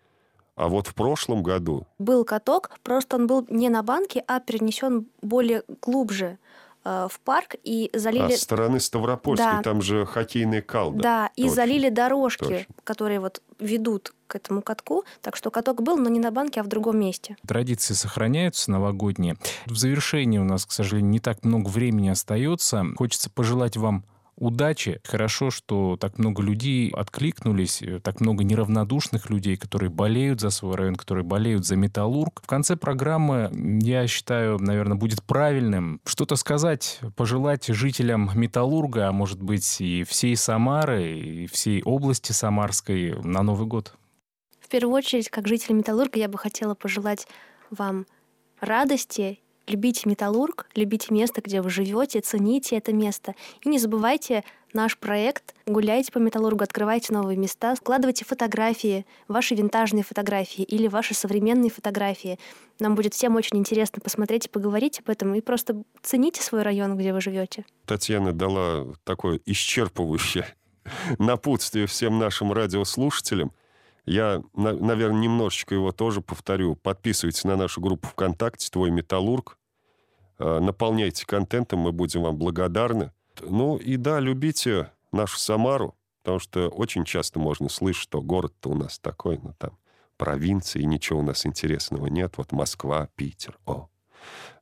[0.54, 1.86] А вот в прошлом году...
[1.98, 6.38] Был каток, просто он был не на банке, а перенесен более глубже
[6.84, 8.32] в парк и залили...
[8.32, 9.62] А, с стороны Ставропольской, да.
[9.62, 10.92] там же хоккейный кал.
[10.92, 12.74] Да, и залили дорожки, Точно.
[12.84, 15.04] которые вот ведут к этому катку.
[15.20, 17.36] Так что каток был, но не на банке, а в другом месте.
[17.46, 19.36] Традиции сохраняются новогодние.
[19.66, 22.86] В завершении у нас, к сожалению, не так много времени остается.
[22.96, 24.04] Хочется пожелать вам
[24.36, 25.00] удачи.
[25.04, 30.76] Хорошо, что так много людей откликнулись, э, так много неравнодушных людей, которые болеют за свой
[30.76, 32.40] район, которые болеют за Металлург.
[32.42, 33.50] В конце программы,
[33.82, 40.36] я считаю, наверное, будет правильным что-то сказать, пожелать жителям Металлурга, а может быть и всей
[40.36, 43.94] Самары, и всей области Самарской на Новый год.
[44.60, 47.26] В первую очередь, как житель Металлурга, я бы хотела пожелать
[47.70, 48.06] вам
[48.60, 53.36] радости Любите Металлург, любите место, где вы живете, цените это место.
[53.62, 54.42] И не забывайте
[54.72, 55.54] наш проект.
[55.64, 62.40] Гуляйте по Металлургу, открывайте новые места, складывайте фотографии, ваши винтажные фотографии или ваши современные фотографии.
[62.80, 65.36] Нам будет всем очень интересно посмотреть и поговорить об этом.
[65.36, 67.64] И просто цените свой район, где вы живете.
[67.86, 70.46] Татьяна дала такое исчерпывающее
[71.20, 73.52] напутствие всем нашим радиослушателям.
[74.04, 76.74] Я, наверное, немножечко его тоже повторю.
[76.74, 79.58] Подписывайтесь на нашу группу ВКонтакте «Твой Металлург».
[80.40, 83.12] Э, наполняйте контентом, мы будем вам благодарны.
[83.42, 88.74] Ну и да, любите нашу Самару, потому что очень часто можно слышать, что город-то у
[88.74, 89.76] нас такой, ну там
[90.16, 92.38] провинции, ничего у нас интересного нет.
[92.38, 93.88] Вот Москва, Питер, о.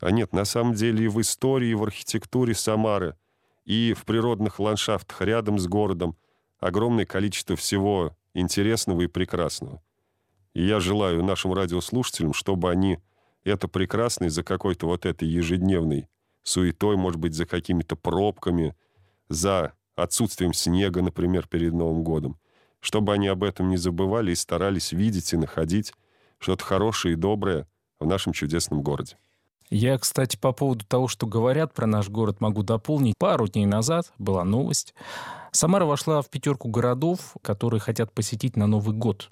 [0.01, 3.16] А нет, на самом деле и в истории, и в архитектуре Самары,
[3.64, 6.16] и в природных ландшафтах рядом с городом
[6.59, 9.81] огромное количество всего интересного и прекрасного.
[10.55, 12.99] И я желаю нашим радиослушателям, чтобы они
[13.49, 16.09] это прекрасно из-за какой-то вот этой ежедневной
[16.42, 18.76] суетой, может быть, за какими-то пробками,
[19.28, 22.38] за отсутствием снега, например, перед Новым годом.
[22.80, 25.92] Чтобы они об этом не забывали и старались видеть и находить
[26.38, 27.66] что-то хорошее и доброе
[27.99, 29.16] в нашем чудесном городе.
[29.70, 33.14] Я, кстати, по поводу того, что говорят про наш город, могу дополнить.
[33.18, 34.94] Пару дней назад была новость.
[35.53, 39.28] Самара вошла в пятерку городов, которые хотят посетить на Новый год.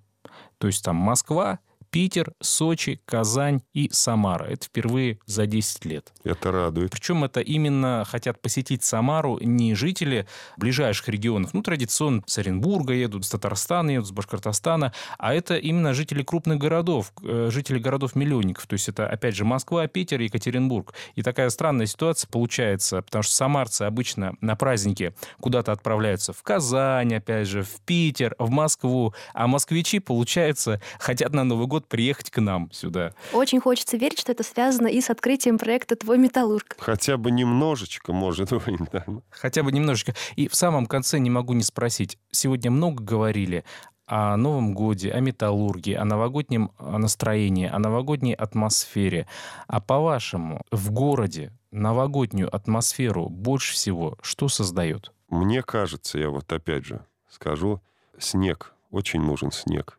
[0.58, 1.60] То есть там Москва,
[1.96, 4.44] Питер, Сочи, Казань и Самара.
[4.44, 6.12] Это впервые за 10 лет.
[6.24, 6.90] Это радует.
[6.90, 10.26] Причем это именно хотят посетить Самару не жители
[10.58, 11.54] ближайших регионов.
[11.54, 14.92] Ну, традиционно с Оренбурга едут, с Татарстана едут, с Башкортостана.
[15.16, 18.66] А это именно жители крупных городов, э, жители городов-миллионников.
[18.66, 20.92] То есть это, опять же, Москва, Питер, Екатеринбург.
[21.14, 27.14] И такая странная ситуация получается, потому что самарцы обычно на праздники куда-то отправляются в Казань,
[27.14, 29.14] опять же, в Питер, в Москву.
[29.32, 33.12] А москвичи, получается, хотят на Новый год приехать к нам сюда.
[33.32, 36.76] Очень хочется верить, что это связано и с открытием проекта «Твой металлург».
[36.78, 38.80] Хотя бы немножечко, может быть.
[38.92, 39.04] Да.
[39.30, 40.14] Хотя бы немножечко.
[40.36, 42.18] И в самом конце не могу не спросить.
[42.30, 43.64] Сегодня много говорили
[44.06, 49.26] о Новом Годе, о металлургии, о новогоднем настроении, о новогодней атмосфере.
[49.66, 55.12] А по-вашему, в городе новогоднюю атмосферу больше всего что создает?
[55.28, 57.80] Мне кажется, я вот опять же скажу,
[58.18, 58.72] снег.
[58.90, 59.98] Очень нужен снег.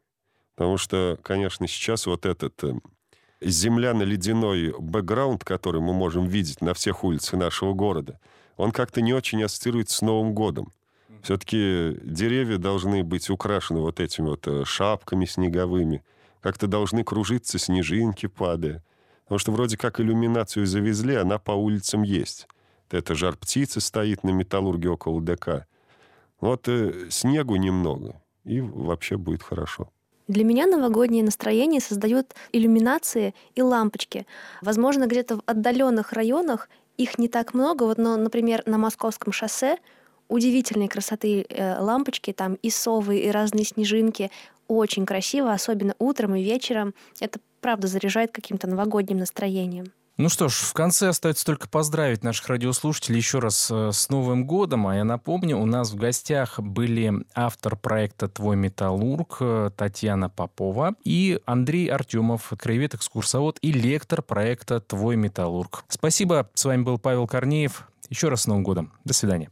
[0.58, 2.74] Потому что, конечно, сейчас вот этот э,
[3.41, 8.20] земляно-ледяной бэкграунд, который мы можем видеть на всех улицах нашего города,
[8.58, 10.74] он как-то не очень ассоциируется с Новым годом.
[11.22, 16.03] Все-таки деревья должны быть украшены вот этими вот э, шапками снеговыми,
[16.41, 18.84] как-то должны кружиться снежинки, падая.
[19.26, 22.47] Потому что вроде как иллюминацию завезли, она по улицам есть.
[22.89, 25.68] Это жар птицы стоит на металлурге около ДК.
[26.41, 29.91] Вот э, снегу немного, и вообще будет хорошо.
[30.28, 34.25] Для меня новогоднее настроение создают иллюминации и лампочки.
[34.61, 39.78] Возможно, где-то в отдаленных районах их не так много, вот, но, например, на Московском шоссе
[40.28, 44.30] удивительной красоты э, лампочки, там и совы, и разные снежинки.
[44.67, 46.93] Очень красиво, особенно утром и вечером.
[47.21, 49.93] Это правда заряжает каким-то новогодним настроением.
[50.18, 54.47] Ну что ж, в конце остается только поздравить наших радиослушателей еще раз э, с Новым
[54.47, 54.88] годом.
[54.88, 60.95] А я напомню, у нас в гостях были автор проекта «Твой металлург» э, Татьяна Попова
[61.03, 65.84] и Андрей Артемов, краевед-экскурсовод и лектор проекта «Твой металлург».
[65.88, 66.49] Спасибо.
[66.55, 67.88] С вами был Павел Корнеев.
[68.09, 68.93] Еще раз с Новым годом.
[69.05, 69.51] До свидания.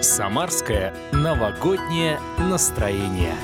[0.00, 3.34] Самарское новогоднее настроение.